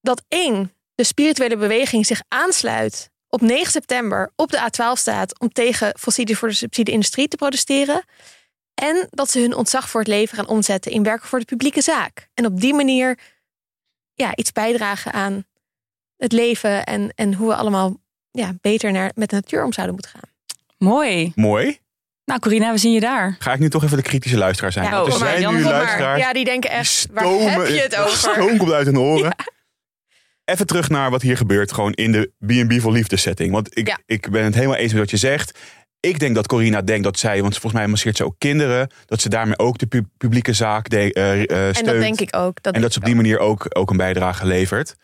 [0.00, 5.52] dat één, de spirituele beweging zich aansluit op 9 september op de A12 staat om
[5.52, 8.04] tegen fossiele voor de subsidie-industrie te protesteren.
[8.74, 11.80] En dat ze hun ontzag voor het leven gaan omzetten in werken voor de publieke
[11.80, 12.28] zaak.
[12.34, 13.18] En op die manier
[14.14, 15.44] ja, iets bijdragen aan
[16.16, 17.96] het leven en, en hoe we allemaal
[18.30, 20.30] ja, beter naar, met de natuur om zouden moeten gaan.
[20.78, 21.32] Mooi.
[21.34, 21.78] Mooi.
[22.24, 23.36] Nou, Corina, we zien je daar.
[23.38, 24.84] Ga ik nu toch even de kritische luisteraar zijn.
[24.84, 27.96] Ja, er maar, zijn nu luisteraars Ja, die denken die echt, waar heb je het
[27.96, 28.16] over?
[28.16, 29.34] stoom komt uit hun oren.
[30.46, 33.52] Even terug naar wat hier gebeurt, gewoon in de B&B voor liefde setting.
[33.52, 33.98] Want ik, Ja.
[34.06, 35.58] ik ben het helemaal eens met wat je zegt.
[36.00, 39.20] Ik denk dat Corina denkt dat zij, want volgens mij masseert ze ook kinderen, dat
[39.20, 41.90] ze daarmee ook de pu- publieke zaak de, eh, eh, En steunt.
[41.92, 42.62] dat denk ik ook.
[42.62, 44.96] Dat en dat ze op die manier ook, ook een bijdrage levert.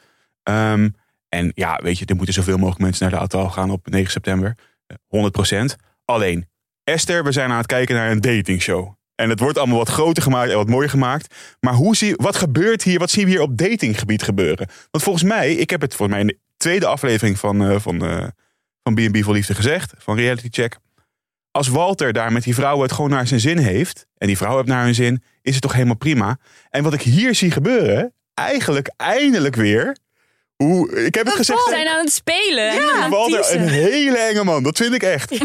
[0.42, 0.88] Ehm,
[1.28, 4.10] en ja, weet je, er moeten zoveel mogelijk mensen naar de ATAL gaan op 9
[4.10, 4.56] september.
[4.86, 5.76] Eh, 100%.
[6.04, 6.48] Alleen,
[6.84, 8.94] Esther, we zijn aan het kijken naar een datingshow.
[9.14, 11.34] En het wordt allemaal wat groter gemaakt en wat mooier gemaakt.
[11.60, 12.98] Maar hoe zie, wat gebeurt hier?
[12.98, 14.68] Wat zien we hier op datinggebied gebeuren?
[14.90, 18.04] Want volgens mij, ik heb het volgens mij in de tweede aflevering van, eh, van,
[18.04, 18.26] eh,
[18.82, 20.76] van B&B voor Liefde gezegd, van Reality Check.
[21.50, 24.56] Als Walter daar met die vrouw het gewoon naar zijn zin heeft, en die vrouw
[24.56, 26.38] heeft naar hun zin, is het toch helemaal prima.
[26.70, 29.96] En wat ik hier zie gebeuren, eigenlijk eindelijk weer.
[30.56, 31.64] Hoe, ik heb het gezegd.
[31.64, 33.02] We zijn aan het spelen.
[33.02, 35.30] het Walter, een hele enge man, dat vind ik echt.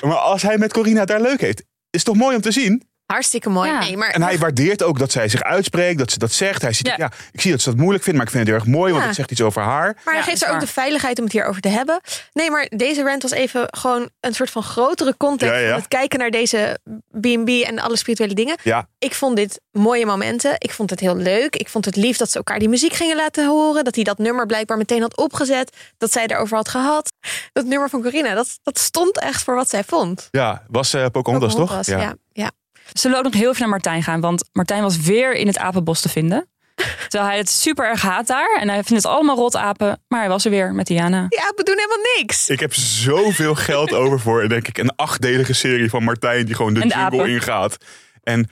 [0.00, 2.50] Maar, maar als hij met Corina daar leuk heeft, is het toch mooi om te
[2.50, 2.82] zien?
[3.06, 3.70] Hartstikke mooi.
[3.70, 3.78] Ja.
[3.78, 6.62] Nee, maar En hij waardeert ook dat zij zich uitspreekt, dat ze dat zegt.
[6.62, 6.94] Hij ziet, ja.
[6.96, 7.10] Ja.
[7.32, 9.04] ik zie dat ze dat moeilijk vindt, maar ik vind het heel erg mooi, want
[9.04, 9.96] het zegt iets over haar.
[10.04, 10.60] Maar hij geeft er ook waar.
[10.60, 12.00] de veiligheid om het hierover te hebben.
[12.32, 15.54] Nee, maar deze rant was even gewoon een soort van grotere context.
[15.54, 15.68] Ja, ja.
[15.68, 16.78] Van het kijken naar deze
[17.20, 18.56] B&B en alle spirituele dingen.
[18.62, 20.54] Ja, Ik vond dit mooie momenten.
[20.58, 21.56] Ik vond het heel leuk.
[21.56, 23.84] Ik vond het lief dat ze elkaar die muziek gingen laten horen.
[23.84, 25.76] Dat hij dat nummer blijkbaar meteen had opgezet.
[25.98, 27.12] Dat zij erover had gehad.
[27.52, 30.28] Dat nummer van Corina, dat, dat stond echt voor wat zij vond.
[30.30, 30.62] ja.
[30.68, 31.60] was uh, Pocahontas, toch?
[31.60, 32.14] Pocahontas, Ja.
[32.32, 32.50] Ja,
[32.98, 34.20] Zullen we ook nog heel even naar Martijn gaan?
[34.20, 36.48] Want Martijn was weer in het apenbos te vinden.
[37.08, 38.58] Terwijl hij het super erg haat daar.
[38.60, 40.02] En hij vindt het allemaal rotapen.
[40.08, 41.26] Maar hij was er weer met Diana.
[41.28, 42.48] Die apen doen helemaal niks.
[42.48, 46.74] Ik heb zoveel geld over voor, denk ik, een achtdelige serie van Martijn die gewoon
[46.74, 47.30] de En de jungle apen.
[47.32, 47.76] ingaat.
[48.22, 48.50] En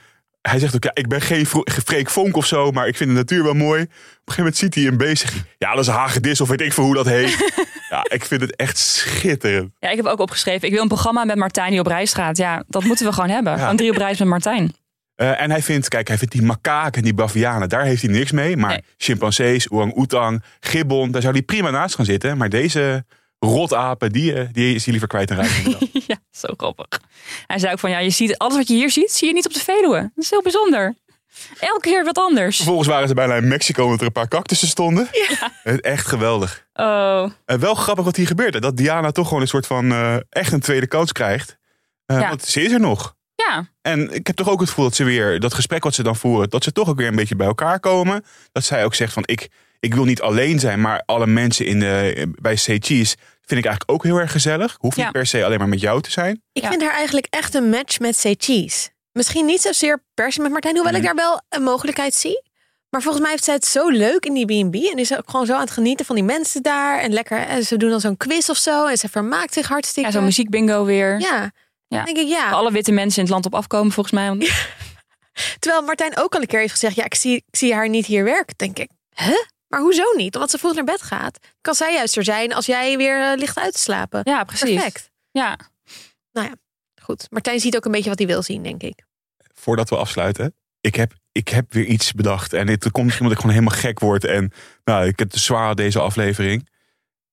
[0.49, 1.45] hij zegt ook, ja, ik ben geen
[1.85, 3.81] Freek Vonk of zo, maar ik vind de natuur wel mooi.
[3.81, 5.33] Op een gegeven moment ziet hij een bezig.
[5.57, 7.51] Ja, dat is een hagedis of weet ik veel hoe dat heet.
[7.89, 9.71] ja, ik vind het echt schitterend.
[9.79, 10.67] Ja, ik heb ook opgeschreven.
[10.67, 12.37] Ik wil een programma met Martijn die op reis gaat.
[12.37, 13.57] Ja, dat moeten we gewoon hebben.
[13.57, 13.65] Ja.
[13.67, 14.75] Van drie op reis met Martijn.
[15.15, 18.11] Eh, en hij vindt, kijk, hij vindt die makaken en die bavianen, daar heeft hij
[18.11, 18.57] niks mee.
[18.57, 18.83] Maar Nee.
[18.97, 22.37] chimpansees, orang-oetang, gibbon, daar zou hij prima naast gaan zitten.
[22.37, 23.05] Maar deze
[23.39, 25.63] rotapen, die, eh, die is hij liever kwijt en rijk.
[26.33, 26.99] ja, zo grappig.
[27.47, 29.45] Hij zei ook van, ja, je ziet alles wat je hier ziet, zie je niet
[29.45, 29.99] op de Veluwe.
[30.15, 30.95] Dat is heel bijzonder.
[31.59, 32.55] Elke keer wat anders.
[32.55, 35.07] Vervolgens waren ze bijna in Mexico omdat er een paar cactussen stonden.
[35.63, 36.65] Het Echt geweldig.
[36.73, 38.61] Oh, En wel grappig wat hier gebeurt.
[38.61, 41.57] Dat Diana toch gewoon een soort van eh, echt een tweede kans krijgt.
[42.05, 42.29] Eh, Ja.
[42.29, 43.15] Want ze is er nog.
[43.35, 43.67] ja.
[43.81, 46.15] En ik heb toch ook het gevoel dat ze weer, dat gesprek wat ze dan
[46.15, 48.23] voeren, dat ze toch ook weer een beetje bij elkaar komen.
[48.51, 49.49] Dat zij ook zegt van ik,
[49.83, 53.15] ik wil niet alleen zijn, maar alle mensen in de, bij Say Cheese
[53.45, 54.75] vind ik eigenlijk ook heel erg gezellig.
[54.79, 55.03] Hoeft Ja.
[55.03, 56.41] niet per se alleen maar met jou te zijn.
[56.53, 56.69] Ik Ja.
[56.69, 58.89] vind haar eigenlijk echt een match met Say Cheese.
[59.11, 61.01] Misschien niet zozeer per se met Martijn, hoewel Mhm.
[61.01, 62.41] ik daar wel een mogelijkheid zie.
[62.89, 64.75] Maar volgens mij heeft zij het zo leuk in die B&B.
[64.75, 66.99] En is ze ook gewoon zo aan het genieten van die mensen daar.
[66.99, 68.87] En lekker, en ze doen dan zo'n quiz of zo.
[68.87, 70.09] En ze vermaakt zich hartstikke.
[70.09, 71.19] Ja, zo'n muziekbingo weer.
[71.19, 71.51] Ja,
[71.87, 72.03] Ja.
[72.03, 72.49] denk ik ja.
[72.49, 74.37] Alle witte mensen in het land op afkomen volgens mij.
[75.59, 76.95] Terwijl Martijn ook al een keer heeft gezegd...
[76.95, 78.53] ja, ik zie, ik zie haar niet hier werken.
[78.57, 79.27] denk ik, huh?
[79.73, 80.35] Maar hoezo niet?
[80.35, 81.39] Omdat ze vroeg naar bed gaat.
[81.61, 84.21] Kan zij juist er zijn als jij weer eh, ligt uit te slapen.
[84.23, 84.73] Ja, precies.
[84.73, 85.11] Perfect.
[85.31, 85.57] Ja.
[87.01, 87.27] Goed.
[87.29, 89.03] Martijn ziet ook een beetje wat hij wil zien, denk ik.
[89.53, 90.55] Voordat we afsluiten.
[90.81, 92.53] Ik heb, ik heb weer iets bedacht.
[92.53, 94.25] En het komt misschien omdat ik gewoon helemaal gek word.
[94.25, 94.51] En
[94.83, 96.69] nou, ik heb het zwaar deze aflevering.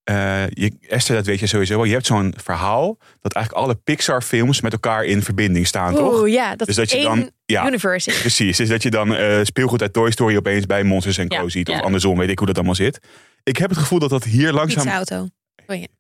[0.05, 1.85] Eh, je, Esther, dat weet je sowieso wel.
[1.85, 6.29] Je hebt zo'n verhaal dat eigenlijk alle Pixar films met elkaar in verbinding staan, toch?
[6.29, 6.57] Ja.
[6.57, 8.21] Dat Dus dat je dan, ja, universe is.
[8.21, 8.57] precies.
[8.57, 11.25] Dus dat je dan eh, speelgoed uit Toy Story opeens bij Monsters Co.
[11.29, 11.69] Ja, ziet.
[11.69, 11.81] Of ja.
[11.81, 12.99] andersom, weet ik hoe dat allemaal zit.
[13.43, 15.29] Ik heb het gevoel dat dat hier langzaam Pizza-auto.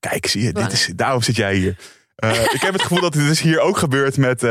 [0.01, 1.76] Kijk, zie je, dit is, daarom zit jij hier.
[2.16, 4.42] Eh, ik heb het gevoel dat dit dus hier ook gebeurt met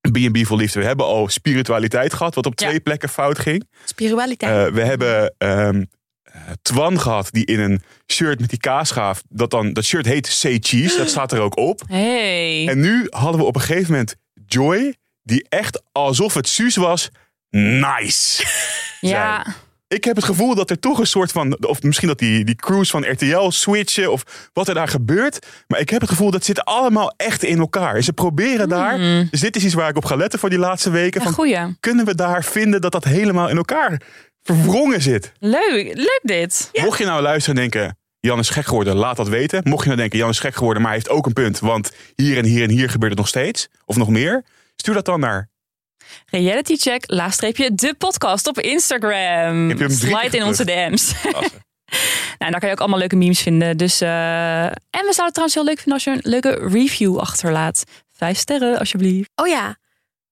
[0.00, 0.80] B&B voor Liefde.
[0.80, 3.68] We hebben al spiritualiteit gehad, wat op twee plekken fout ging.
[3.84, 4.72] Spiritualiteit.
[4.72, 5.82] We hebben ehm, eh,
[6.62, 7.82] Twan gehad, die in een
[8.12, 9.22] shirt met die kaasgaaf.
[9.28, 11.82] Dat, dan, dat shirt heet Say Cheese, dat staat er ook op.
[11.86, 12.68] Hey.
[12.68, 14.14] En nu hadden we op een gegeven moment
[14.46, 17.10] Joy, die echt alsof het Suus was.
[17.50, 18.46] Nice!
[19.00, 19.46] ja.
[19.88, 21.64] Ik heb het gevoel dat er toch een soort van.
[21.66, 24.12] Of misschien dat die, die crews van RTL switchen.
[24.12, 25.46] Of wat er daar gebeurt.
[25.66, 28.02] Maar ik heb het gevoel dat zit allemaal echt in elkaar.
[28.02, 28.94] Ze proberen daar.
[28.94, 29.28] Hmm.
[29.30, 31.20] Dus dit is iets waar ik op ga letten voor die laatste weken.
[31.20, 31.76] Ja, Van, goeie.
[31.80, 34.00] kunnen we daar vinden dat dat helemaal in elkaar
[34.42, 35.32] verwrongen zit?
[35.38, 35.94] Leuk.
[35.94, 36.70] Leuk dit.
[36.72, 37.98] Mocht je nou luisteren en denken.
[38.20, 39.60] Jan is gek geworden, laat dat weten.
[39.64, 41.58] Mocht je nou denken, Jan is gek geworden, maar hij heeft ook een punt.
[41.58, 43.68] Want hier en hier en hier gebeurt het nog steeds.
[43.84, 44.44] Of nog meer.
[44.76, 45.48] Stuur dat dan naar.
[46.26, 49.68] Reality check, laagstreepje, de podcast op Instagram.
[49.68, 51.12] Heb je hem drie Slide in onze DM's.
[52.38, 53.76] Nou, daar kan je ook allemaal leuke memes vinden.
[53.76, 57.18] Dus, eh, En we zouden het trouwens heel leuk vinden als je een leuke review
[57.18, 57.84] achterlaat.
[58.12, 59.30] Vijf sterren, alsjeblieft.
[59.34, 59.76] Oh ja,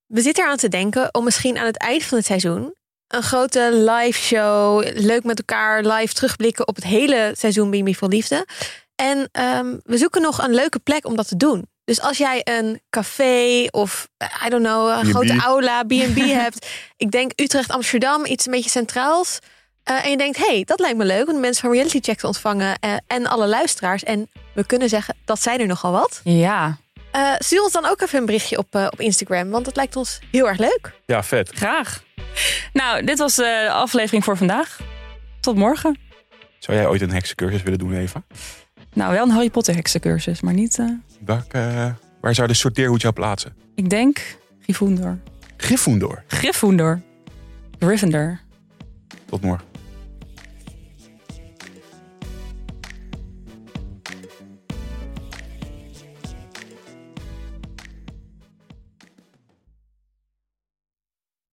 [0.07, 2.75] we zitten eraan te denken om misschien aan het eind van het seizoen
[3.09, 8.09] een grote live show, leuk met elkaar live terugblikken op het hele seizoen Bimi voor
[8.09, 8.47] Liefde.
[8.95, 11.67] En ehm, we zoeken nog een leuke plek om dat te doen.
[11.85, 16.67] Dus als jij een café of eh, I don't know, een grote aula, B&B hebt.
[16.97, 19.39] Ik denk Utrecht, Amsterdam, iets een beetje centraals.
[19.83, 22.19] Eh, en je denkt, hey, dat lijkt me leuk om de mensen van Reality Check
[22.19, 24.03] te ontvangen eh, en alle luisteraars.
[24.03, 26.21] En we kunnen zeggen, dat zijn er nogal wat.
[26.25, 26.77] Ja,
[27.11, 30.19] Eh, stuur ons dan ook even een berichtje op, op Instagram, want dat lijkt ons
[30.31, 30.93] heel erg leuk.
[31.07, 31.51] Ja, vet.
[31.55, 32.03] graag.
[32.73, 34.81] Nou, dit was de aflevering voor vandaag.
[35.41, 35.99] Tot morgen.
[36.59, 38.23] Zou jij ooit een heksencursus willen doen, Eva?
[38.93, 40.79] Nou, wel een Harry Potter heksencursus, maar niet...
[40.79, 40.87] eh,
[41.25, 41.87] Welk, eh,
[42.21, 43.55] waar zou de sorteerhoed jou plaatsen?
[43.75, 45.19] ik denk Gryffindor.
[45.57, 46.23] Gryffindor.
[46.27, 47.01] Gryffindor.
[47.79, 48.41] Gryffindor.
[49.27, 49.67] Tot morgen.